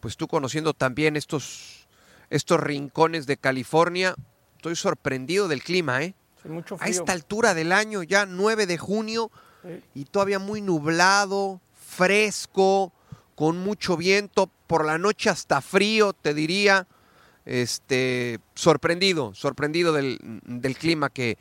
[0.00, 1.88] pues tú conociendo también estos,
[2.28, 4.14] estos rincones de California,
[4.56, 6.14] estoy sorprendido del clima, ¿eh?
[6.42, 9.30] Sí, mucho A esta altura del año, ya 9 de junio,
[9.94, 12.92] y todavía muy nublado, fresco,
[13.34, 16.86] con mucho viento, por la noche hasta frío, te diría.
[17.46, 21.38] Este, sorprendido, sorprendido del, del clima que,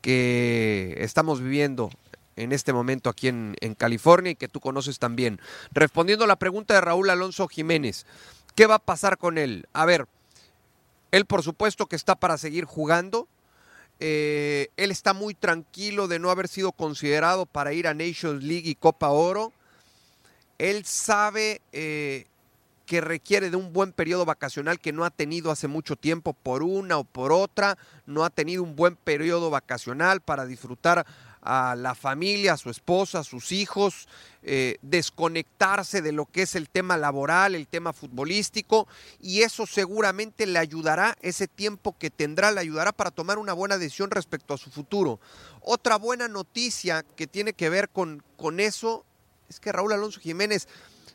[0.00, 1.90] que estamos viviendo
[2.36, 5.40] en este momento aquí en, California y que tú conoces también.
[5.72, 8.06] Respondiendo a la pregunta de Raúl Alonso Jiménez,
[8.54, 9.66] ¿qué va a pasar con él?
[9.72, 10.06] A ver,
[11.10, 13.28] él por supuesto que está para seguir jugando.
[13.98, 18.70] Eh, él está muy tranquilo de no haber sido considerado para ir a Nations League
[18.70, 19.52] y Copa Oro.
[20.58, 22.26] Él sabe eh,
[22.90, 26.64] que requiere de un buen periodo vacacional que no ha tenido hace mucho tiempo por
[26.64, 27.78] una o por otra.
[28.04, 31.06] No ha tenido un buen periodo vacacional para disfrutar
[31.40, 34.08] a la familia, a su esposa, a sus hijos,
[34.42, 38.88] eh, desconectarse de lo que es el tema laboral, el tema futbolístico,
[39.20, 43.78] y eso seguramente le ayudará, ese tiempo que tendrá, le ayudará para tomar una buena
[43.78, 45.20] decisión respecto a su futuro.
[45.60, 49.04] Otra buena noticia que tiene que ver con, con eso
[49.50, 50.68] es que Raúl Alonso Jiménez,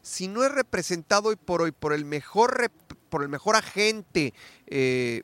[0.06, 2.72] si no es representado hoy por hoy por el mejor,
[3.10, 4.36] por el mejor agente
[4.68, 5.24] eh,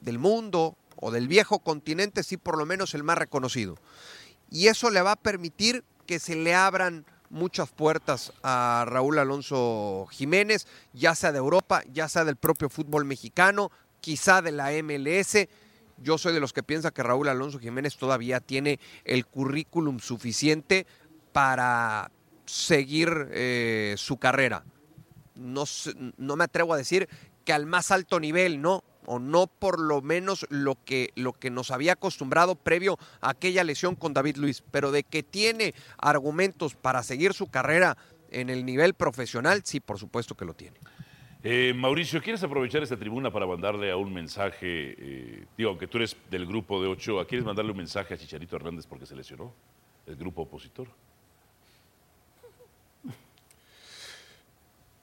[0.00, 3.76] del mundo o del viejo continente, sí por lo menos el más reconocido.
[4.50, 10.06] Y eso le va a permitir que se le abran muchas puertas a Raúl Alonso
[10.10, 15.48] Jiménez, ya sea de Europa, ya sea del propio fútbol mexicano, quizá de la MLS.
[15.98, 20.86] Yo soy de los que piensa que Raúl Alonso Jiménez todavía tiene el currículum suficiente
[21.34, 22.10] para
[22.48, 24.64] seguir eh, su carrera.
[25.34, 25.64] No,
[26.16, 27.08] no me atrevo a decir
[27.44, 31.50] que al más alto nivel, no, o no por lo menos lo que, lo que
[31.50, 36.74] nos había acostumbrado previo a aquella lesión con David Luis, pero de que tiene argumentos
[36.74, 37.96] para seguir su carrera
[38.30, 40.76] en el nivel profesional, sí, por supuesto que lo tiene.
[41.42, 44.94] Eh, Mauricio, ¿quieres aprovechar esta tribuna para mandarle a un mensaje?
[44.98, 48.56] eh, digo, aunque tú eres del grupo de Ochoa, ¿quieres mandarle un mensaje a Chicharito
[48.56, 49.54] Hernández porque se lesionó?
[50.04, 50.88] El grupo opositor.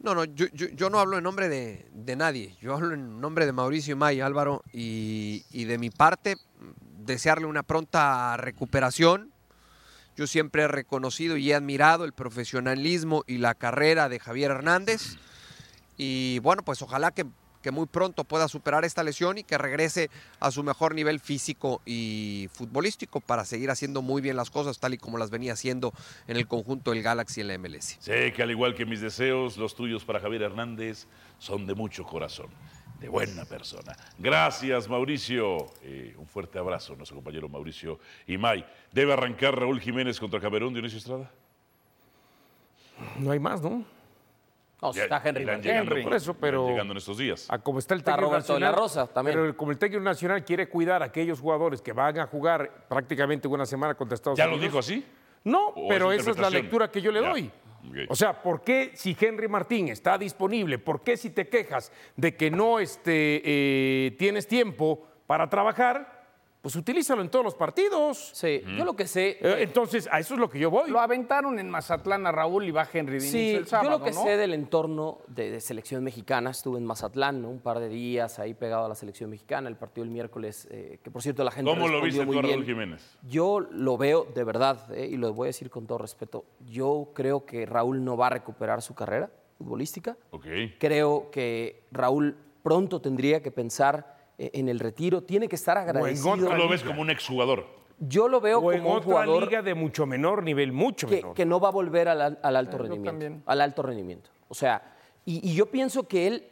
[0.05, 3.47] No, no, yo, yo- no hablo en nombre de, de nadie, yo hablo en nombre
[3.47, 6.37] de Mauricio May, Álvaro, y, y de mi parte,
[6.99, 9.31] desearle una pronta recuperación.
[10.15, 15.17] Yo siempre he reconocido y he admirado el profesionalismo y la carrera de Javier Hernández.
[15.97, 17.25] Y bueno, pues ojalá que,
[17.65, 21.81] que muy pronto pueda superar esta lesión y que regrese a su mejor nivel físico
[21.83, 25.91] y futbolístico para seguir haciendo muy bien las cosas tal y como las venía haciendo
[26.27, 27.97] en el conjunto del Galaxy en la MLS.
[28.01, 31.07] Sé que al igual que mis deseos, los tuyos para Javier Hernández
[31.39, 32.51] son de mucho corazón,
[32.99, 33.97] de buena persona.
[34.19, 35.65] Gracias, Mauricio.
[35.81, 37.97] Eh, un fuerte abrazo a nuestro compañero Mauricio
[38.27, 38.63] Imay.
[38.91, 41.31] ¿Debe arrancar Raúl Jiménez contra Camerún, Dionisio Estrada?
[43.17, 43.94] No hay más, ¿no?
[44.81, 45.43] No, si está Henry.
[45.43, 45.71] Irán Martín.
[45.71, 46.03] llegando, Henry.
[46.03, 47.47] Por eso, irán pero- llegando en estos días.
[47.49, 48.83] A como está el Está técnico Roberto de la nacional.
[48.83, 49.35] Rosa también.
[49.37, 52.85] Pero el- como el técnico nacional quiere cuidar a aquellos jugadores que van a jugar
[52.87, 54.61] prácticamente una semana contra Estados ¿Ya Unidos.
[54.61, 55.05] lo dijo así?
[55.43, 57.51] No, ¿O pero es esa es la lectura que yo le Ya, doy.
[58.09, 62.35] O sea, ¿por qué si Henry Martín está disponible, por qué si te quejas de
[62.35, 66.14] que no este, eh, tienes tiempo para trabajar,
[66.65, 68.31] pues utilízalo en todos los partidos?
[68.33, 69.37] Sí, yo lo que sé.
[69.39, 70.89] Eh, Entonces, a eso es lo que yo voy.
[70.89, 74.03] Lo aventaron en Mazatlán a Raúl y va Henry de Sí, el sábado, yo lo
[74.03, 74.23] que ¿no?
[74.23, 77.51] sé del entorno de, de selección mexicana, estuve en Mazatlán ¿no?
[77.51, 80.97] un par de días ahí pegado a la selección mexicana, el partido del miércoles, eh,
[81.03, 82.55] que por cierto la gente ¿Cómo lo viste muy tú bien.
[82.55, 83.15] Raúl Jiménez?
[83.29, 87.11] Yo lo veo de verdad, eh, y lo voy a decir con todo respeto, yo
[87.13, 90.17] creo que Raúl no va a recuperar su carrera futbolística.
[90.31, 90.47] Ok.
[90.79, 96.35] Creo que Raúl pronto tendría que pensar en el retiro, tiene que estar agradecido.
[96.35, 96.91] Tú otra lo ves liga.
[96.91, 97.65] como un exjugador.
[97.99, 101.07] Yo lo veo o en como un otra jugador liga de mucho menor nivel, mucho
[101.07, 101.33] que, menor.
[101.35, 103.41] que no va a volver al, al- al alto rendimiento.
[103.45, 104.29] Al alto rendimiento.
[104.49, 106.43] O sea, y, y yo pienso que él,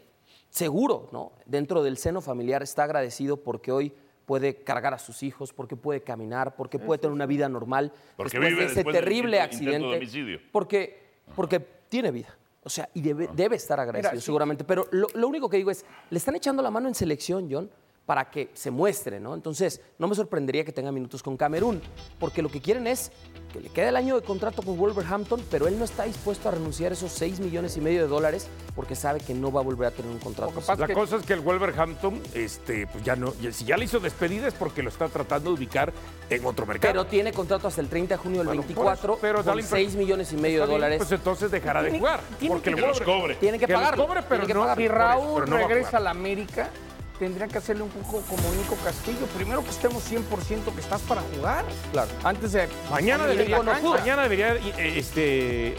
[0.50, 1.34] seguro, ¿no?
[1.46, 3.92] Dentro del seno familiar está agradecido porque hoy
[4.26, 8.32] puede cargar a sus hijos, porque puede caminar, porque puede tener una vida normal Porque
[8.38, 9.98] después vive de ese después terrible de accidente.
[9.98, 10.40] homicidio.
[10.54, 10.98] Porque,
[11.36, 12.34] porque tiene vida.
[12.66, 14.26] O sea, y debe, debe estar agradecido, Mira, sí.
[14.26, 14.64] seguramente.
[14.64, 17.70] Pero lo, lo único que digo es, le están echando la mano en selección, John,
[18.06, 19.34] para que se muestre, ¿no?
[19.34, 21.82] Entonces, no me sorprendería que tenga minutos con Camerún,
[22.20, 23.12] porque lo que quieren es
[23.54, 26.52] que le quede el año de contrato con Wolverhampton, pero él no está dispuesto a
[26.52, 29.64] renunciar a esos 6 millones y medio de dólares porque sabe que no va a
[29.64, 30.52] volver a tener un contrato.
[30.78, 34.02] La cosa es que el Wolverhampton, este, pues ya no, y si ya le hizo
[34.02, 35.94] despedida es porque lo está tratando de ubicar
[36.30, 36.92] en otro mercado.
[36.92, 39.56] Pero tiene contrato hasta el 30 de junio del Bueno, por 24 eso, pero con
[39.56, 40.98] la impre- 6 millones y medio de dólares.
[40.98, 42.20] Pues entonces dejará de jugar.
[42.48, 43.36] Porque el Que los cobre.
[43.36, 43.96] Tienen que que los pagar.
[43.96, 46.70] cobre, pero no- Si Raúl pero no a regresa a la América,
[47.20, 49.26] tendría que hacerle un poco como Nico Castillo.
[49.36, 51.66] Primero que estemos 100% que estás para jugar.
[51.92, 52.12] Claro.
[52.24, 52.68] Antes de.
[52.90, 53.90] Mañana debería, la cancha.
[53.90, 55.76] mañana debería eh, este,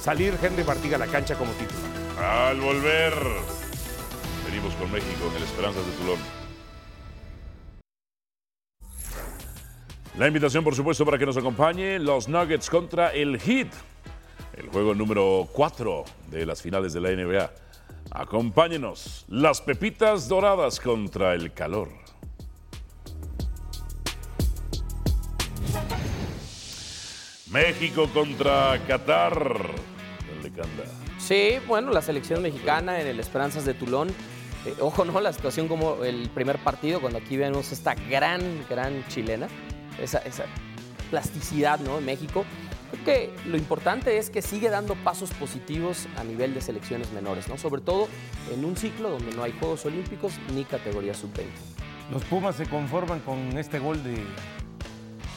[0.00, 2.48] salir Henry Martín a la cancha como titular.
[2.50, 3.14] Al volver,
[4.44, 6.38] venimos con México en el Esperanzas de Tulón.
[10.18, 13.68] La invitación, por supuesto, para que nos acompañe los Nuggets contra el Heat,
[14.56, 17.67] el juego número 4 de las finales de la NBA.
[18.10, 21.88] Acompáñenos, las pepitas doradas contra el calor.
[27.50, 29.74] México contra Qatar.
[31.18, 34.08] Sí, bueno, la selección mexicana en el Esperanzas de Tulón.
[34.66, 35.20] Eh, ojo, ¿no?
[35.20, 39.48] La situación como el primer partido, cuando aquí vemos esta gran, gran chilena,
[40.00, 40.44] esa, esa
[41.10, 41.98] plasticidad, ¿no?
[41.98, 42.44] En México.
[42.90, 47.48] Creo que lo importante es que sigue dando pasos positivos a nivel de selecciones menores,
[47.48, 47.58] ¿no?
[47.58, 48.08] Sobre todo
[48.52, 51.44] en un ciclo donde no hay Juegos Olímpicos ni categoría sub-20.
[52.12, 54.24] Los Pumas se conforman con este gol de,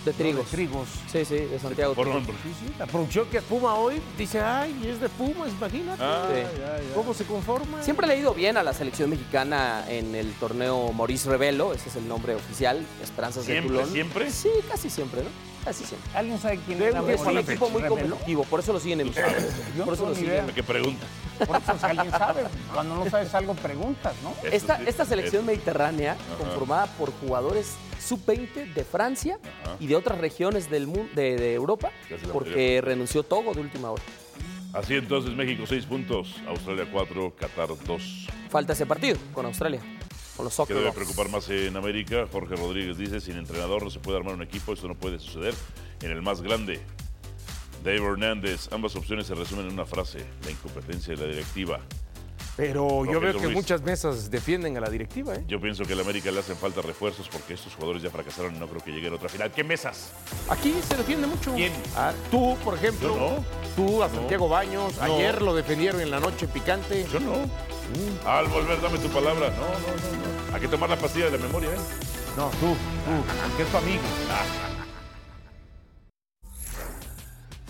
[0.06, 0.48] De Trigos.
[0.48, 0.88] Trigos.
[1.12, 1.94] Sí, sí, de Santiago.
[1.94, 2.24] Por Trigos.
[2.26, 2.38] nombre.
[2.80, 6.02] La producción que es Puma hoy dice, ay, es de Pumas, imagínate.
[6.02, 6.88] Sí.
[6.96, 7.84] ¿Cómo se conforma?
[7.84, 11.90] Siempre le ha ido bien a la selección mexicana en el torneo Maurice Revelo, ese
[11.90, 13.92] es el nombre oficial, Esperanzas de ¿Siempre, Tulón.
[13.92, 14.32] siempre?
[14.32, 15.30] Sí, casi siempre, ¿no?
[15.64, 16.10] Casi siempre.
[16.16, 19.02] ¿Alguien sabe quién De era un Es un equipo muy competitivo, por eso lo siguen
[19.02, 19.32] emitiendo.
[19.78, 20.48] Yo Por eso no lo siguen.
[20.48, 21.06] ¿Qué pregunta?
[21.46, 22.44] Por eso, si alguien sabe,
[22.74, 24.34] cuando no sabes algo, preguntas, ¿no?
[24.50, 29.40] Esta, esta selección mediterránea, conformada por jugadores sub-20 de Francia
[29.80, 31.92] y de otras regiones del mundo, de, de Europa,
[32.34, 34.04] porque renunció Togo de última hora.
[34.74, 38.28] Así entonces, México 6 puntos, Australia 4, Qatar 2.
[38.50, 39.82] Falta ese partido con Australia,
[40.42, 42.28] con los ¿Qué Soccer debe preocupar más en América?
[42.32, 45.54] Jorge Rodríguez dice, sin entrenador no se puede armar un equipo, esto no puede suceder
[46.02, 46.82] en el más grande.
[47.84, 51.80] Dave Hernández, ambas opciones se resumen en una frase, la incompetencia de la directiva.
[52.58, 53.56] Pero yo veo que Ruiz.
[53.56, 55.44] muchas mesas defienden a la directiva, ¿eh?
[55.48, 58.56] Yo pienso que a la América le hacen falta refuerzos porque estos jugadores ya fracasaron
[58.56, 59.52] y no creo que lleguen a otra final.
[59.52, 60.12] ¿Qué mesas?
[60.50, 61.54] Aquí se defiende mucho.
[61.56, 61.72] ¿Quién?
[61.96, 63.16] Ah, tú, por ejemplo.
[63.16, 63.46] Yo no.
[63.76, 64.98] Tú, a Santiago Baños.
[64.98, 65.04] No.
[65.04, 67.06] Ayer lo defendieron en la noche picante.
[67.12, 67.34] Yo no.
[68.26, 69.50] Al volver, dame tu palabra.
[69.50, 70.56] No, no, no, no.
[70.56, 71.78] Hay que tomar la pastilla de la memoria, ¿eh?
[72.38, 74.02] No, tú, tú, que es tu amigo.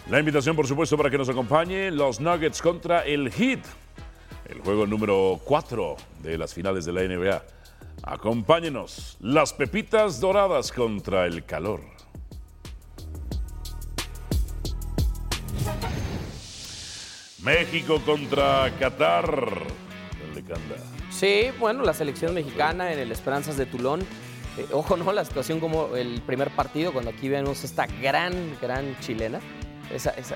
[0.09, 3.61] La invitación, por supuesto, para que nos acompañe los Nuggets contra el Heat,
[4.51, 7.43] el juego número 4 de las finales de la NBA.
[8.03, 11.81] Acompáñenos, las pepitas doradas contra el calor.
[17.43, 19.81] México contra Qatar.
[21.09, 24.01] Sí, bueno, la selección mexicana en el Esperanzas de Tulón.
[24.57, 25.11] Eh, ojo, ¿no?
[25.13, 29.39] La situación como el primer partido, cuando aquí vemos esta gran, gran chilena,
[29.91, 30.35] esa, esa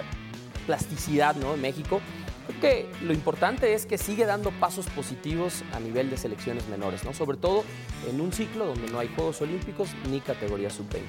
[0.65, 1.53] plasticidad, ¿no?
[1.53, 2.01] En México.
[2.47, 7.03] Creo que lo importante es que sigue dando pasos positivos a nivel de selecciones menores,
[7.03, 7.13] ¿no?
[7.13, 7.63] Sobre todo
[8.09, 11.01] en un ciclo donde no hay Juegos Olímpicos ni categoría sub-20.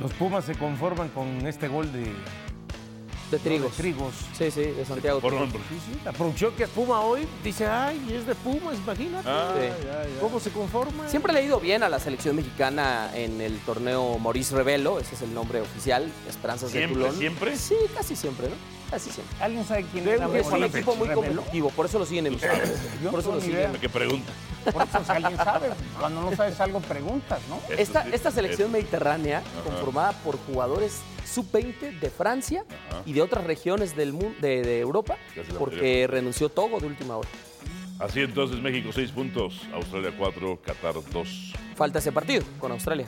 [0.00, 2.12] Los Pumas se conforman con este gol de,
[3.32, 3.72] De Trigos.
[3.74, 4.14] Trigos.
[4.32, 5.20] Sí, sí, de Santiago.
[5.20, 5.48] Por Trigos.
[5.52, 5.60] nombre.
[6.04, 9.28] La producción que es Puma hoy dice, ay, es de Pumas, imagínate.
[9.28, 10.12] Ah, Sí.
[10.20, 11.08] ¿Cómo se conforma?
[11.08, 15.16] Siempre le ha ido bien a la selección mexicana en el torneo Maurice Revelo, ese
[15.16, 17.18] es el nombre oficial, Esperanzas de ¿Siempre, Tulón.
[17.18, 17.56] siempre?
[17.56, 18.54] Sí, casi siempre, ¿no?
[18.96, 19.24] Siempre.
[19.40, 22.58] ¿Alguien sabe quién era un Es un equipo muy competitivo, por eso lo siguen emitiendo.
[23.02, 23.72] Yo Por eso no lo siguen.
[23.80, 24.32] ¿Qué pregunta?
[24.72, 27.60] Por eso, si alguien sabe, cuando no sabes algo, preguntas, ¿no?
[27.76, 28.78] Esta, sí, esta selección eso.
[28.78, 33.02] mediterránea, conformada por jugadores sub-20 de Francia Ajá.
[33.06, 35.16] y de otras regiones del mundo, de, de Europa,
[35.58, 37.28] porque renunció Togo de última hora.
[37.98, 41.52] Así entonces, México 6 puntos, Australia 4, Qatar 2.
[41.74, 43.06] Falta ese partido con Australia,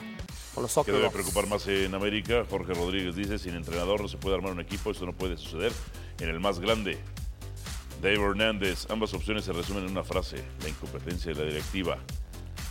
[0.55, 2.45] con los ¿Qué Soccer debe preocupar más en América?
[2.49, 5.73] Jorge Rodríguez dice, sin entrenador no se puede armar un equipo, esto no puede suceder
[6.21, 6.99] en el más grande.
[8.03, 11.99] Dave Hernández, ambas opciones se resumen en una frase, la incompetencia de la directiva.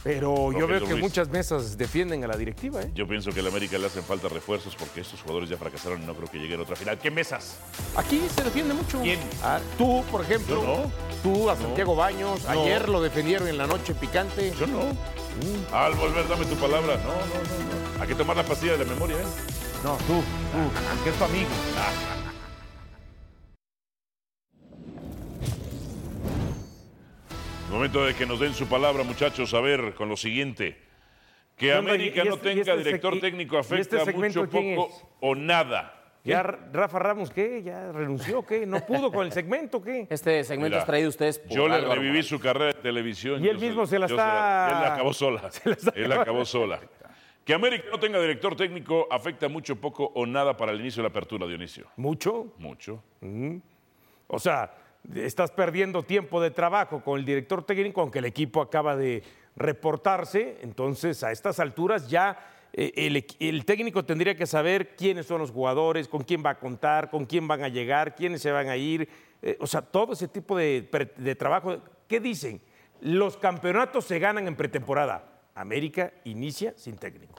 [0.04, 1.02] Pero yo veo que Ruiz.
[1.02, 2.92] muchas mesas defienden a la directiva, ¿eh?
[2.96, 6.02] Yo pienso que a la América le hacen falta refuerzos porque estos jugadores ya fracasaron
[6.02, 6.98] y no creo que lleguen a otra final.
[6.98, 7.58] ¿Qué mesas?
[7.98, 9.02] Aquí se defiende mucho.
[9.02, 9.20] ¿Quién?
[9.44, 10.56] Ah, tú, por ejemplo.
[10.56, 10.92] Yo no.
[11.22, 12.44] Tú, a Santiago Baños.
[12.46, 12.50] No.
[12.50, 14.54] Ayer lo defendieron en la noche picante.
[14.58, 14.96] Yo no.
[15.72, 16.96] Al volver, dame tu palabra.
[16.98, 18.02] No, no, no, no.
[18.02, 19.26] Hay que tomar la pastilla de la memoria, ¿eh?
[19.84, 21.50] No, tú, tú, que es tu amigo.
[27.72, 30.78] Momento de que nos den su palabra, muchachos, a ver con lo siguiente.
[31.56, 31.74] Que.
[31.74, 35.99] América ¿Y no este- tenga este director técnico afecta este segmento mucho, poco o nada.
[36.24, 37.64] ¿Ya Rafa Ramos qué?
[37.64, 38.66] ¿Ya renunció qué?
[38.66, 40.06] ¿No pudo con el segmento qué?
[40.10, 42.28] Este segmento Mira, es traído a ustedes por Yo le Álvaro reviví Morales.
[42.28, 43.44] su carrera de televisión.
[43.44, 45.52] Y él yo mismo se la yo está- Él la acabó sola.
[45.52, 46.80] se la está él la acabó sola.
[47.46, 51.10] Que América no tenga director técnico afecta mucho, poco o nada para el inicio de
[51.10, 51.88] la apertura, Dionisio.
[51.96, 52.54] ¿Mucho?
[52.58, 53.02] Mucho.
[54.28, 54.72] O sea,
[55.16, 59.24] estás perdiendo tiempo de trabajo con el director técnico, aunque el equipo acaba de
[59.56, 60.58] reportarse.
[60.62, 62.38] Entonces, a estas alturas ya
[62.74, 66.60] el, equ- el técnico tendría que saber quiénes son los jugadores, con quién va a
[66.60, 69.10] contar, con quién van a llegar, quiénes se van a ir.
[69.42, 70.82] Eh, o sea, todo ese tipo de,
[71.38, 71.78] trabajo.
[72.08, 72.62] ¿Qué dicen?
[73.02, 75.42] Los campeonatos se ganan en pretemporada.
[75.56, 77.36] América inicia sin técnico.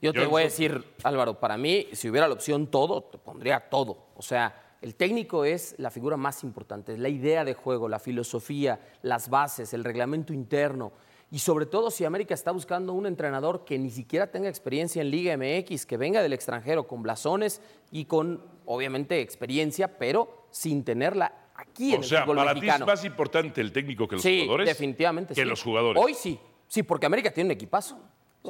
[0.00, 3.18] Yo te Yo- voy a decir, Álvaro, para mí, si hubiera la opción todo, te
[3.18, 4.06] pondría todo.
[4.16, 8.00] O sea, el técnico es la figura más importante, es la idea de juego, la
[8.00, 10.92] filosofía, las bases, el reglamento interno.
[11.32, 15.10] Y sobre todo si América está buscando un entrenador que ni siquiera tenga experiencia en
[15.10, 21.48] Liga MX, que venga del extranjero con blasones y con, obviamente, experiencia, pero sin tenerla
[21.54, 24.22] aquí en O el sea, fútbol para ti es más importante el técnico que los
[24.22, 24.68] sí, jugadores.
[24.68, 25.48] definitivamente Que sí.
[25.48, 26.02] los jugadores.
[26.04, 27.98] Hoy sí, sí, porque América tiene un equipazo.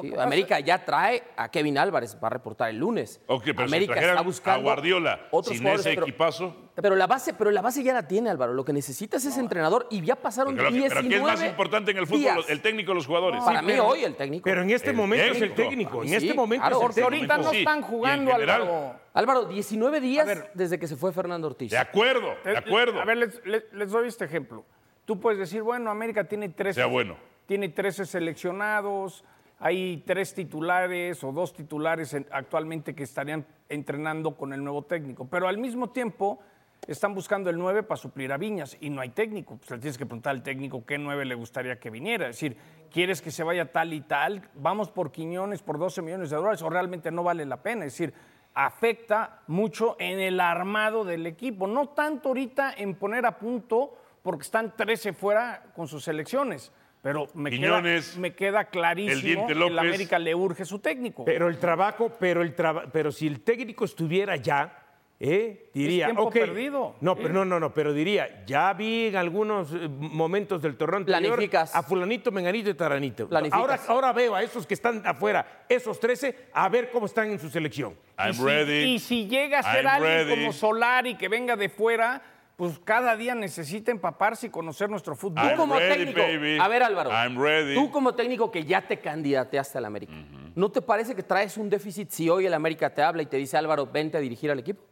[0.01, 3.21] Sí, América ya trae a Kevin Álvarez, va a reportar el lunes.
[3.27, 6.55] Ok, pero América está buscando a Guardiola otros sin ese pero- equipazo.
[6.75, 8.53] Pero la base, pero la base ya la tiene Álvaro.
[8.53, 11.43] Lo que necesita es ese entrenador y ya pasaron Pero, 19 pero ¿qué es más
[11.47, 12.21] importante en el fútbol?
[12.21, 12.37] días.
[12.49, 13.43] El técnico o los jugadores.
[13.43, 14.43] Para mí hoy el técnico.
[14.45, 15.69] Pero en este El momento es el técnico.
[15.69, 16.01] técnico.
[16.03, 17.33] En Sí, este momento claro, es el Porque técnico.
[17.33, 18.61] ahorita no están jugando, general.
[18.63, 18.95] Álvaro.
[19.13, 20.49] Álvaro, 19 días ver.
[20.55, 21.69] desde que se fue Fernando Ortiz.
[21.69, 22.99] De acuerdo, de acuerdo.
[22.99, 24.65] A ver, les, les- les doy este ejemplo.
[25.05, 27.15] Tú puedes decir, bueno, América tiene 13, Sea bueno.
[27.45, 29.23] tiene 13 seleccionados,
[29.65, 35.25] hay tres titulares o dos titulares en- actualmente que estarían entrenando con el nuevo técnico,
[35.29, 36.39] pero al mismo tiempo
[36.85, 39.55] están buscando el 9 para suplir a Viñas y no hay técnico.
[39.55, 42.27] Pues le tienes que preguntar al técnico qué 9 le gustaría que viniera.
[42.27, 42.57] Es decir,
[42.91, 44.49] ¿quieres que se vaya tal y tal?
[44.55, 47.85] Vamos por Quiñones por 12 millones de dólares o realmente no vale la pena.
[47.85, 48.13] Es decir,
[48.53, 51.67] afecta mucho en el armado del equipo.
[51.67, 56.73] No tanto ahorita en poner a punto porque están 13 fuera con sus selecciones.
[57.03, 57.81] Pero me, queda,
[58.17, 61.25] me queda clarísimo el que la América le urge su técnico.
[61.25, 64.79] Pero el trabajo, pero el traba- pero si el técnico estuviera ya,
[65.19, 65.69] ¿eh?
[65.73, 66.95] diría, tiempo perdido.
[67.01, 70.99] No, pero no, no, no, pero diría, ya vi en algunos eh, momentos del torneo
[70.99, 71.75] anterior Planificas.
[71.75, 73.27] a fulanito, menganito y taranito.
[73.27, 73.59] Planificas.
[73.59, 77.37] Ahora, ahora veo a esos que están afuera, esos 13, a ver cómo están en
[77.37, 77.95] su selección.
[78.17, 78.83] I'm y, si, ready.
[78.93, 80.29] y si llega a ser I'm alguien ready.
[80.39, 82.21] como Solari que venga de fuera,
[82.55, 85.51] pues cada día necesita empaparse y conocer nuestro fútbol.
[85.51, 86.57] Tú como ready, técnico, baby.
[86.59, 87.73] a ver Álvaro, I'm ready.
[87.75, 90.13] tú como técnico que ya te candidateaste al América,
[90.55, 93.37] ¿no te parece que traes un déficit si hoy el América te habla y te
[93.37, 94.83] dice Álvaro, vente a dirigir al equipo?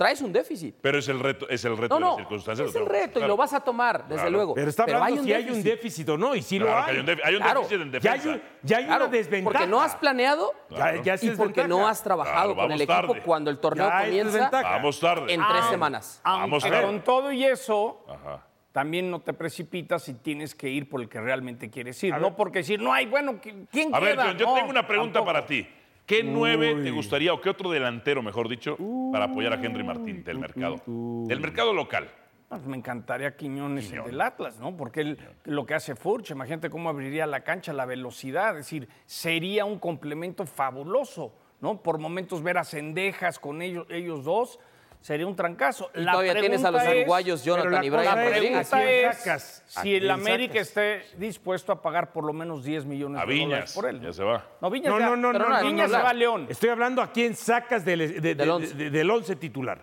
[0.00, 0.76] Traes un déficit.
[0.80, 2.70] Pero es el reto, es el reto No, de las circunstancias.
[2.70, 4.30] es el reto y lo vas a tomar, desde Claro.
[4.30, 4.54] luego.
[4.54, 6.78] Pero está hablando hay un si hay un déficit o no, y si Claro lo
[6.86, 6.94] hay.
[6.94, 7.60] hay un déficit- hay un Claro.
[7.60, 8.28] déficit en Ya hay, defensa.
[8.30, 9.52] un- ya hay Claro, una desventaja.
[9.58, 11.68] porque no has planeado Ya, ya es y porque desventaja.
[11.68, 13.22] no has trabajado Claro, con el equipo tarde.
[13.26, 14.48] cuando el torneo comienza.
[14.50, 15.34] Vamos tarde.
[15.34, 16.22] en Ah, tres semanas.
[16.24, 16.82] Vamos a ver.
[16.86, 18.46] con todo y eso, Ajá.
[18.72, 22.16] también no te precipitas y tienes que ir por el que realmente quieres ir.
[22.16, 24.28] No porque decir, no hay, bueno, ¿qui- ¿quién A ver, queda?
[24.28, 25.34] John, yo No, tengo una pregunta tampoco.
[25.34, 25.68] para ti.
[26.10, 28.76] ¿Qué nueve te gustaría o qué otro delantero, mejor dicho,
[29.12, 30.82] para apoyar a Henry Martín del mercado?
[30.84, 32.10] Del mercado local.
[32.48, 34.76] Pues me encantaría Quiñones el del Atlas, ¿no?
[34.76, 38.88] Porque él, lo que hace Furch, imagínate cómo abriría la cancha, la velocidad, es decir,
[39.06, 41.80] sería un complemento fabuloso, ¿no?
[41.80, 44.58] Por momentos ver a Cendejas con ellos, ellos dos,
[45.00, 45.90] sería un trancazo.
[45.94, 48.40] Y todavía tienes a los pregunta uruguayos Jonathan la y Brian La Rodríguez.
[48.68, 49.64] pregunta ¿A quién es sacas?
[49.76, 50.68] ¿A si el América sacas?
[50.68, 53.72] esté dispuesto a pagar por lo menos 10 millones A de dólares Viñas.
[53.74, 54.00] por él.
[54.00, 54.44] Ya se va.
[54.60, 56.46] No, Viñas No, no, no, no, no, Viñas no, se va a León.
[56.48, 58.74] Estoy hablando a quién sacas del, de- de- Del once.
[58.74, 59.80] de- del once titular.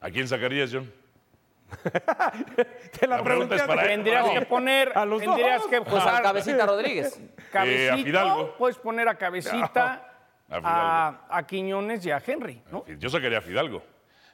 [0.00, 0.92] ¿A quién sacarías, John?
[2.98, 3.82] Te La pregunta es para.
[3.82, 5.70] Tendrías que poner, A los tendrías dos.
[5.70, 7.20] que Pues jugar Cabecita Rodríguez.
[7.52, 8.54] Cabecito, Eh, a Fidalgo.
[8.56, 10.04] puedes poner a Cabecita,
[10.50, 12.84] A a, a Quiñones y a Henry, ¿no?
[12.86, 13.82] Yo sacaría a Fidalgo.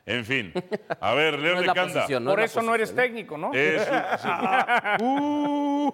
[0.07, 0.53] En fin.
[1.01, 1.83] A ver, León No de Canda.
[1.95, 3.07] posición, no Por es eso no eres posición.
[3.07, 3.53] técnico, ¿no?
[3.55, 3.89] Es
[5.01, 5.93] un-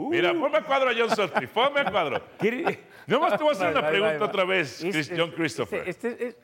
[0.00, 0.08] sí.
[0.10, 2.20] Mira, ponme a cuadro a John Sutcliffe, ponme a cuadro.
[2.38, 5.88] ¿Quiere- Nomás te voy a hacer una pregunta otra vez, Es- Chris- es- John Christopher.
[5.88, 6.36] Este, este es-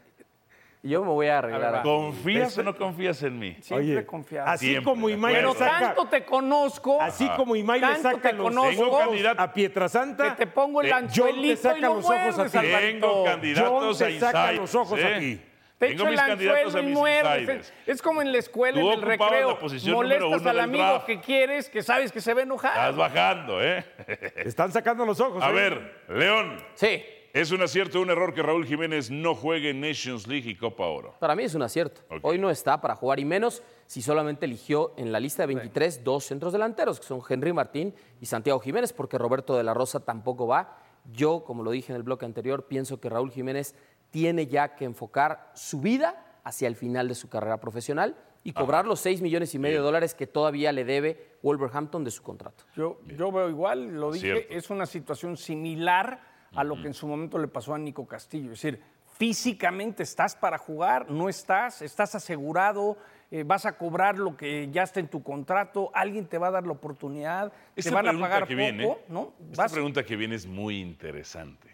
[0.85, 1.75] Yo me voy a arreglar.
[1.77, 1.83] A.
[1.83, 3.57] ¿Confías o no confías en mí?
[3.61, 4.49] siempre Oye, confiado.
[4.49, 8.03] así Siempre, como Imay le Pero saca, tanto te conozco, así como Imay le Tanto
[8.03, 8.83] saca te los conozco.
[8.87, 9.43] ojos Candidato.
[9.43, 12.39] a Pietrasanta, que te pongo el Eh, John anzuelito te saca y lo los ojos
[12.39, 12.69] a ti.
[12.81, 15.15] Tengo candidatos John te a saca insiders, los ojos ¿eh?
[15.17, 15.41] aquí.
[15.79, 17.73] Te Tengo echo mis el candidatos anzuelo a mis muerdes.
[17.87, 19.59] Es como en la escuela, Tú en el recreo.
[19.61, 21.07] la Molestas al amigo draft.
[21.07, 22.73] que quieres, que sabes que se va a enojar.
[22.73, 23.85] Estás bajando, ¿eh?
[24.45, 25.43] Están sacando los ojos.
[25.43, 25.53] A ¿eh?
[25.53, 27.01] ver, León, Sí,
[27.35, 30.57] ¿Es un acierto o un error que Raúl Jiménez no juegue en Nations League y
[30.57, 31.15] Copa Oro?
[31.21, 32.01] Para mí es un acierto.
[32.23, 36.03] Hoy no está para jugar y menos si solamente eligió en la lista de 23
[36.03, 40.01] dos centros delanteros, que son Henry Martín y Santiago Jiménez, porque Roberto de la Rosa
[40.01, 40.79] tampoco va.
[41.13, 43.75] Yo, como lo dije en el bloque anterior, pienso que Raúl Jiménez
[44.11, 48.87] tiene ya que enfocar su vida hacia el final de su carrera profesional y cobrar
[48.87, 52.65] los 6 millones y medio de dólares que todavía le debe Wolverhampton de su contrato.
[52.75, 54.55] Yo, yo veo igual, lo dije, Cierto.
[54.55, 56.21] es una situación similar
[56.55, 58.53] a lo que en su momento le pasó a Nico Castillo.
[58.53, 58.81] Es decir,
[59.19, 62.97] físicamente estás para jugar, no estás, estás asegurado,
[63.31, 66.51] eh, vas a cobrar lo que ya está en tu contrato, alguien te va a
[66.53, 69.35] dar la oportunidad, Esta te van a pagar que poco, viene, ¿no?
[69.51, 71.69] Esta Vas- pregunta que viene es muy interesante.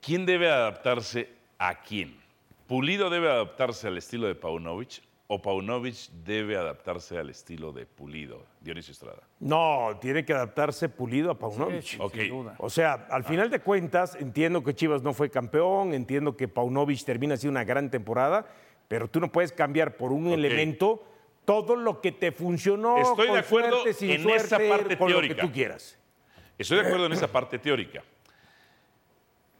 [0.00, 1.28] ¿Quién debe adaptarse
[1.58, 2.18] a quién?
[2.66, 8.46] ¿Pulido debe adaptarse al estilo de Paunovic o Paunovic debe adaptarse al estilo de Pulido?
[8.60, 9.22] Dionisio Estrada.
[9.40, 11.82] No, tiene que adaptarse pulido a Paunovic.
[11.82, 12.54] Sí, sin duda.
[12.58, 17.04] O sea, al final de cuentas, entiendo que Chivas no fue campeón, entiendo que Paunovic
[17.04, 18.46] termina así una gran temporada,
[18.88, 21.04] pero tú no puedes cambiar por un elemento
[21.44, 25.08] todo lo que te funcionó Estoy de acuerdo suerte, sin en suerte, esa parte con
[25.08, 25.34] lo teórica.
[25.34, 25.98] que tú quieras.
[26.56, 28.02] Estoy de acuerdo en esa parte teórica.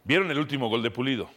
[0.03, 1.29] ¿Vieron el último gol de Pulido?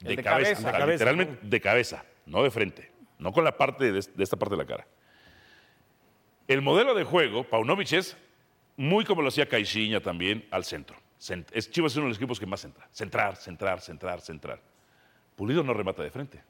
[0.00, 0.58] De cabeza, cabeza.
[0.58, 4.00] o sea, De cabeza, literalmente de cabeza, no de frente, no con la parte de,
[4.00, 4.86] de esta parte de la cara.
[6.48, 8.16] El modelo de juego, Paunovic es
[8.76, 10.96] muy como lo hacía Caixinha también al centro.
[11.20, 12.88] Cent- Es, Chivas es uno de los equipos que más centra.
[12.92, 14.60] Centrar, centrar, centrar, centrar.
[15.36, 16.42] Pulido no remata de frente.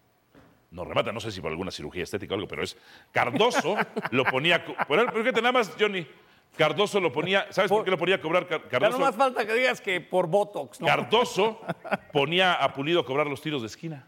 [0.71, 2.75] No remata, no sé si por alguna cirugía estética o algo, pero es.
[3.13, 3.77] Cardoso
[4.13, 4.65] lo ponía.
[4.89, 6.07] pero fíjate nada más, Johnny.
[6.57, 7.47] Cardoso lo ponía.
[7.51, 8.99] ¿Sabes por, qué lo ponía a cobrar Car- Cardoso?
[8.99, 10.87] no más falta que digas que por Botox, ¿no?
[10.87, 11.61] Cardoso
[12.13, 14.07] ponía a Pulido a cobrar los tiros de esquina.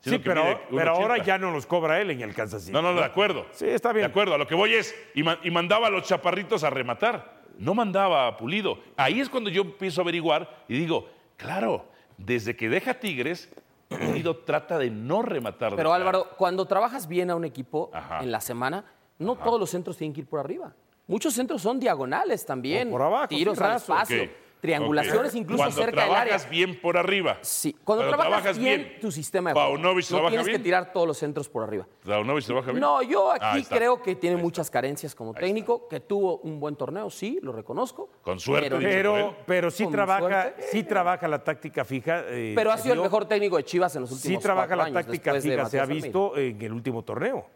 [0.00, 1.24] Sí, pero, pero ahora 1.80.
[1.24, 2.72] ya no los cobra él en el Kansas City.
[2.72, 3.46] No, no, no, de acuerdo.
[3.50, 4.04] Sí, está bien.
[4.06, 6.70] De acuerdo, a lo que voy es, y, ma- y mandaba a los chaparritos a
[6.70, 7.42] rematar.
[7.58, 8.78] No mandaba a Pulido.
[8.96, 11.84] Ahí es cuando yo empiezo a averiguar y digo, claro,
[12.16, 13.52] desde que deja Tigres,
[13.88, 15.74] Pulido trata de no rematar.
[15.74, 15.92] Pero.
[15.92, 18.20] Álvaro, cuando trabajas bien a un equipo Ajá.
[18.22, 18.84] en la semana,
[19.18, 20.72] no todos los centros tienen que ir por arriba.
[21.08, 22.88] Muchos centros son diagonales también.
[22.88, 23.92] O por abajo, Tiros sí, al raso.
[23.92, 24.30] espacio, Ok,
[24.60, 26.24] triangulaciones incluso Cuando cerca del área.
[26.26, 27.38] trabajas bien por arriba.
[27.42, 29.68] Sí, cuando, trabajas, bien, tu sistema de juego.
[29.74, 30.58] Paunovic no trabaja tienes bien.
[30.58, 31.86] que tirar todos los centros por arriba.
[32.04, 32.80] Paunovic trabaja bien.
[32.80, 37.08] No, yo aquí creo que tiene muchas carencias como técnico, que tuvo un buen torneo,
[37.08, 38.10] sí, lo reconozco.
[38.20, 38.78] Con suerte, pero.
[39.14, 40.62] Pero, pero sí Con trabaja, suerte.
[40.72, 42.24] sí trabaja la táctica fija.
[42.28, 44.84] eh, pero ha sido el mejor técnico de Chivas en los últimos Sí trabaja la
[44.84, 47.46] años, táctica fija, se ha visto en el último torneo.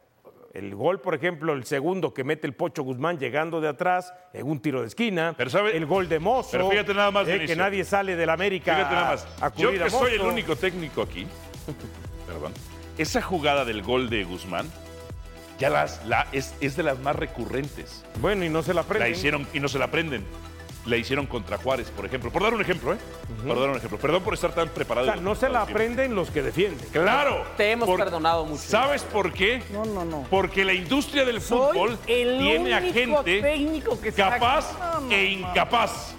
[0.52, 4.46] El gol, por ejemplo, el segundo que mete el Pocho Guzmán llegando de atrás en
[4.46, 5.34] un tiro de esquina.
[5.36, 6.50] Pero sabe- el gol de Mozo.
[6.52, 9.26] pero fíjate nada más, eh, que nadie sale del América Fíjate nada a, más.
[9.40, 11.26] a Yo cubrir que a soy el único técnico aquí,
[12.26, 12.52] perdón,
[12.98, 14.70] esa jugada del gol de Guzmán
[15.58, 18.04] ya las, la, es, es de las más recurrentes.
[18.20, 19.10] Bueno, y no se la La prende.
[19.10, 20.24] hicieron y no se la aprenden.
[20.84, 22.32] La hicieron contra Juárez, por ejemplo.
[22.32, 22.96] Por dar un ejemplo, ¿eh?
[23.46, 23.98] Por dar un ejemplo.
[23.98, 25.06] Perdón por estar tan O preparado.
[25.06, 26.84] sea, no se la aprenden los que defienden.
[26.90, 27.44] Claro.
[27.56, 28.62] Te hemos perdonado mucho.
[28.62, 29.62] ¿Sabes por qué?
[29.72, 30.26] No, no, no.
[30.28, 34.80] Porque la industria del Soy fútbol el tiene a gente técnico que capaz aquí.
[34.80, 35.48] No, no, e no.
[35.48, 36.14] incapaz.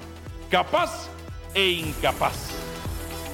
[0.49, 1.07] Capaz
[1.53, 2.51] e incapaz.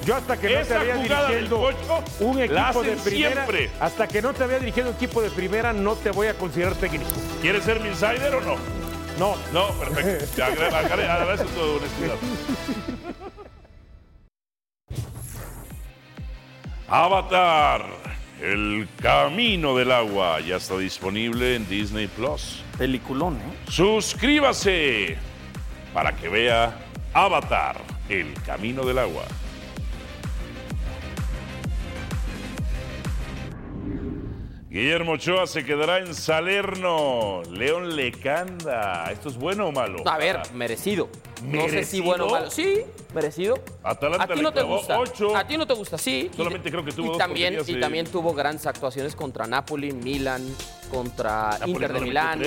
[0.04, 3.70] Yo hasta que no te había dirigiendo Pocho un equipo de primera, siempre.
[3.78, 6.74] hasta que no te había dirigido un equipo de primera, no te voy a considerar
[6.74, 7.04] técnico.
[7.42, 8.56] ¿Quieres ser mi insider o no?
[9.20, 10.42] No, No, perfecto.
[10.44, 12.16] Agradezco tu honestidad.
[16.88, 17.84] Avatar,
[18.40, 22.62] el camino del agua, ya está disponible en Disney Plus.
[22.78, 23.70] Peliculón, ¿eh?
[23.70, 25.18] Suscríbase
[25.92, 26.74] para que vea
[27.12, 27.76] Avatar,
[28.08, 29.24] el camino del agua.
[34.70, 37.42] Guillermo Ochoa se quedará en Salerno.
[37.50, 39.10] León Lecanda.
[39.10, 40.08] ¿Esto es bueno o malo?
[40.08, 41.08] A ver, merecido.
[41.42, 42.50] No sé si bueno o malo.
[42.52, 43.58] Sí, merecido.
[43.82, 45.00] Atalanta a ti no te gusta.
[45.00, 45.34] ocho.
[45.36, 46.30] A ti no te gusta, sí.
[46.36, 49.48] Solamente Y- creo que tuvo y dos también Y de- también tuvo grandes actuaciones contra
[49.48, 50.42] Napoli, Milan,
[50.88, 52.42] contra ¿Napoli Inter de Milán.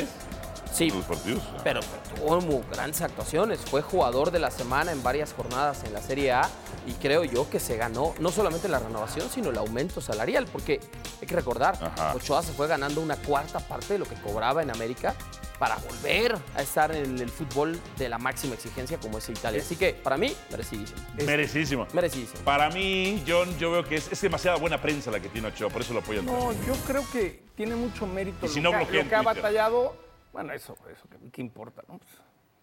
[0.74, 1.44] Sí, Los partidos.
[1.64, 1.82] pero,
[2.16, 3.60] tuvo muy grandes actuaciones.
[3.60, 6.50] Fue jugador de la semana en varias jornadas en la Serie A
[6.88, 10.80] y creo yo que se ganó no solamente la renovación, sino el aumento salarial, porque
[11.22, 12.14] hay que recordar, Ajá.
[12.16, 15.16] Ochoa se fue ganando una cuarta parte de lo que cobraba en América
[15.60, 19.62] para volver a estar en el fútbol de la máxima exigencia como es Italia.
[19.62, 21.00] Así que para mí, merecidísimo.
[21.26, 21.88] Merecidísimo.
[21.94, 22.42] Merecidísimo.
[22.44, 25.70] Para mí, John, yo veo que es, es demasiada buena prensa la que tiene Ochoa,
[25.70, 26.26] por eso lo apoyan.
[26.26, 29.22] No, yo creo que tiene mucho mérito Y si lo, no que, lo que ha
[29.22, 29.96] batallado.
[30.34, 31.82] Bueno, eso, eso ¿qué, qué importa?
[31.88, 31.98] ¿no?
[32.00, 32.12] Pues,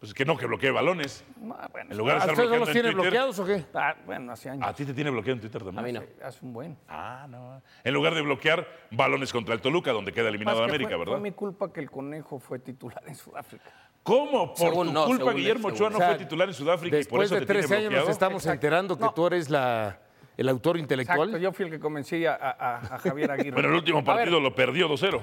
[0.00, 1.24] Pues que no, que bloquee balones.
[1.36, 1.58] bueno,
[1.90, 3.02] En lugar de ¿A estar ustedes no los en tiene Twitter.
[3.02, 3.64] bloqueados o qué?
[3.74, 4.66] ah, bueno, hace años.
[4.68, 5.78] A ti te tiene bloqueado en Twitter también.
[5.78, 6.00] A mí no.
[6.00, 6.76] Hace- Hace un buen.
[6.88, 7.62] Ah, no.
[7.84, 11.12] En lugar de bloquear balones contra el Toluca, donde queda eliminado América, fue, ¿verdad?
[11.14, 13.70] Fue mi culpa que el conejo fue titular en Sudáfrica.
[14.02, 14.48] ¿Cómo?
[14.48, 16.02] Por Según tu no, culpa Guillermo él, Ochoa no según.
[16.02, 17.92] O sea, fue titular en Sudáfrica y por Después eso de te tiene tres años
[17.92, 20.00] nos estamos enterando que tú eres la,
[20.38, 21.28] el autor intelectual.
[21.28, 23.54] Exacto, yo fui el que convencí a, a- a Javier Aguirre.
[23.54, 25.20] Pero el último ver, partido lo perdió 2-0.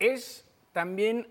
[0.00, 1.28] es también,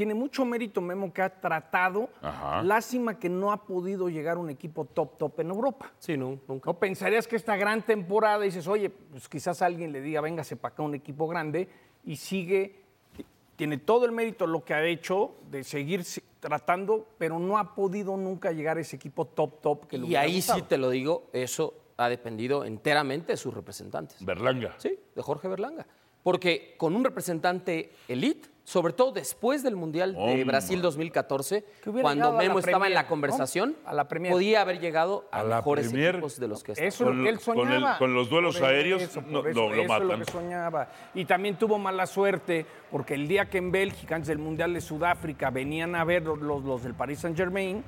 [0.00, 2.08] tiene mucho mérito Memo que ha tratado.
[2.22, 2.62] Ajá.
[2.62, 5.92] Lástima que no ha podido llegar un equipo top, top en Europa.
[5.98, 6.70] Sí, no, nunca.
[6.70, 10.72] No pensarías que esta gran temporada dices, oye, pues quizás alguien le diga, véngase para
[10.72, 11.68] acá un equipo grande
[12.02, 12.76] y sigue,
[13.56, 16.02] tiene todo el mérito lo que ha hecho de seguir
[16.40, 20.16] tratando, pero no ha podido nunca llegar a ese equipo top, top que le Y
[20.16, 20.60] ahí gustado.
[20.60, 24.24] sí te lo digo, eso ha dependido enteramente de sus representantes.
[24.24, 24.76] Berlanga.
[24.78, 25.86] Sí, de Jorge Berlanga.
[26.22, 30.44] Porque con un representante elite, sobre todo después del Mundial de.
[30.44, 33.08] Brasil 2014, Que hubiera cuando Memo estaba en la ¿no?
[33.08, 34.32] conversación, A la Premier.
[34.32, 36.14] podía haber llegado a, A la mejores Premier.
[36.14, 36.84] equipos de los que está.
[36.84, 37.98] Eso es lo que él Con- con el- soñaba.
[37.98, 40.08] con los duelos Por aéreos, eso, no, eso, lo eso es matan.
[40.08, 40.88] lo que soñaba.
[41.14, 44.80] Y también tuvo mala suerte porque el día que en Bélgica, antes del Mundial de
[44.80, 47.82] Sudáfrica, venían a ver los, los- los del Paris Saint Germain,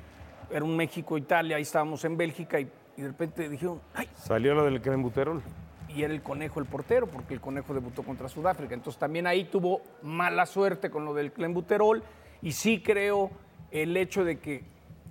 [0.51, 2.67] era un México-Italia, ahí estábamos en Bélgica y,
[2.97, 5.41] y de repente dijeron, ay, Salió lo del crembuterol.
[5.95, 8.73] Y era el conejo el portero, porque el conejo debutó contra Sudáfrica.
[8.73, 12.03] Entonces también ahí tuvo mala suerte con lo del clenbuterol.
[12.41, 13.31] Y sí creo
[13.71, 14.63] el hecho de que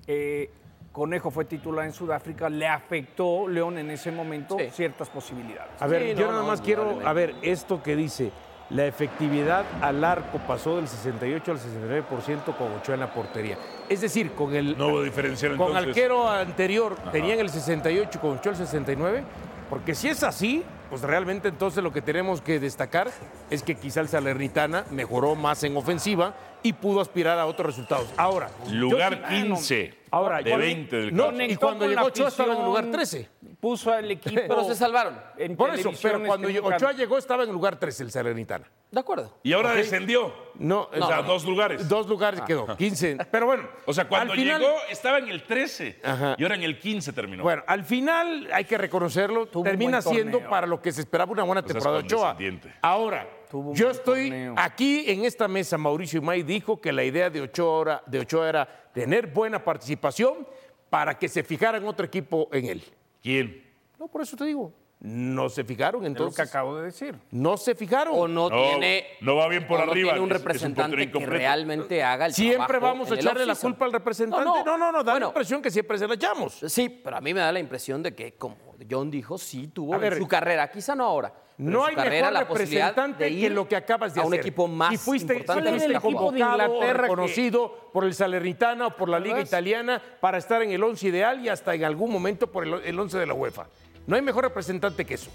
[0.06, 0.50] eh,
[0.92, 4.66] Conejo fue titular en Sudáfrica le afectó León en ese momento Sí.
[4.72, 5.70] ciertas posibilidades.
[5.80, 8.30] A ver, Sí, yo no, nada no, más quiero, a ver, esto que dice,
[8.68, 13.56] la efectividad al arco pasó del 68 al 69% con Ochoa en la portería.
[13.88, 15.88] Es decir, con el No hubo diferencial con entonces.
[15.88, 19.24] arquero anterior tenían el 68 con Ochoa el 69,
[19.72, 23.10] porque si es así, pues realmente entonces lo que tenemos que destacar
[23.48, 28.06] es que quizá el Salernitana mejoró más en ofensiva y pudo aspirar a otros resultados.
[28.18, 32.28] Ahora, yo Lugar sí- 15 Ahora, de yo- 20 del no, y cuando llegó Ochoa
[32.28, 33.28] estaba en el lugar afición, 13.
[33.62, 34.40] Puso al equipo.
[34.48, 35.22] Pero se salvaron.
[35.38, 38.68] en Por eso, pero cuando Ochoa llegó estaba en el lugar 13 el Salernitana.
[38.90, 39.38] De acuerdo.
[39.44, 40.34] Y ahora descendió.
[40.56, 41.88] No, O sea, dos lugares.
[41.88, 43.18] Dos lugares quedó, 15.
[43.30, 46.34] Pero bueno, O sea, cuando final- llegó estaba en el 13 Ajá.
[46.36, 47.44] y ahora en el 15 terminó.
[47.44, 50.50] Bueno, al final hay que reconocerlo, Tuvo termina siendo torneo.
[50.50, 52.36] para lo que se esperaba una buena temporada de Ochoa.
[52.82, 53.28] Ahora,
[53.74, 54.54] yo estoy torneo.
[54.58, 58.48] aquí en esta mesa, Mauricio Imay dijo que la idea de Ochoa, era, de Ochoa
[58.48, 60.48] era tener buena participación
[60.90, 62.82] para que se fijara en otro equipo en él.
[63.22, 63.62] ¿Quién?
[63.98, 66.48] No, por eso te digo, no se fijaron Es lo que entonces.
[66.48, 67.14] acabo de decir.
[67.30, 68.14] No se fijaron.
[68.16, 69.06] O no, No, tiene.
[69.20, 71.10] no va bien por o no arriba, tiene un que es- que es un representante
[71.10, 74.44] que realmente haga el Siempre vamos a echarle la culpa al representante.
[74.44, 74.78] No, No, no.
[74.78, 76.54] no, no, da la impresión que siempre se la echamos.
[76.66, 78.56] Sí, pero a mí me da la impresión de que, como
[78.90, 81.32] John dijo, sí tuvo en su carrera, quizá no ahora.
[81.70, 84.32] No hay carrera mejor representante que lo que acabas de a hacer.
[84.34, 88.14] un equipo más si fuiste, importante fuiste nuestra equipo de Inglaterra que- reconocido por el
[88.14, 89.48] Salernitana o por la Liga ¿Verdad?
[89.48, 92.98] Italiana para estar en el once ideal y hasta en algún momento por el, el
[92.98, 93.66] once de la UEFA.
[94.06, 95.30] No hay mejor representante que eso.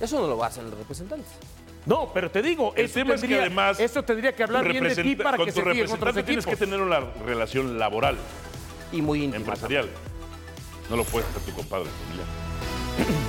[0.00, 1.28] Eso no lo hacen los representantes.
[1.86, 4.68] No, pero te digo, El eso tema es que tendría, además eso tendría que hablar
[4.68, 7.00] bien de ti para con que tu se fíen otros representante tienes que tener una
[7.24, 8.16] relación laboral,
[8.92, 9.36] Y muy íntima.
[9.36, 9.88] empresarial.
[10.90, 13.27] No lo puedes hacer tu compadre familiar.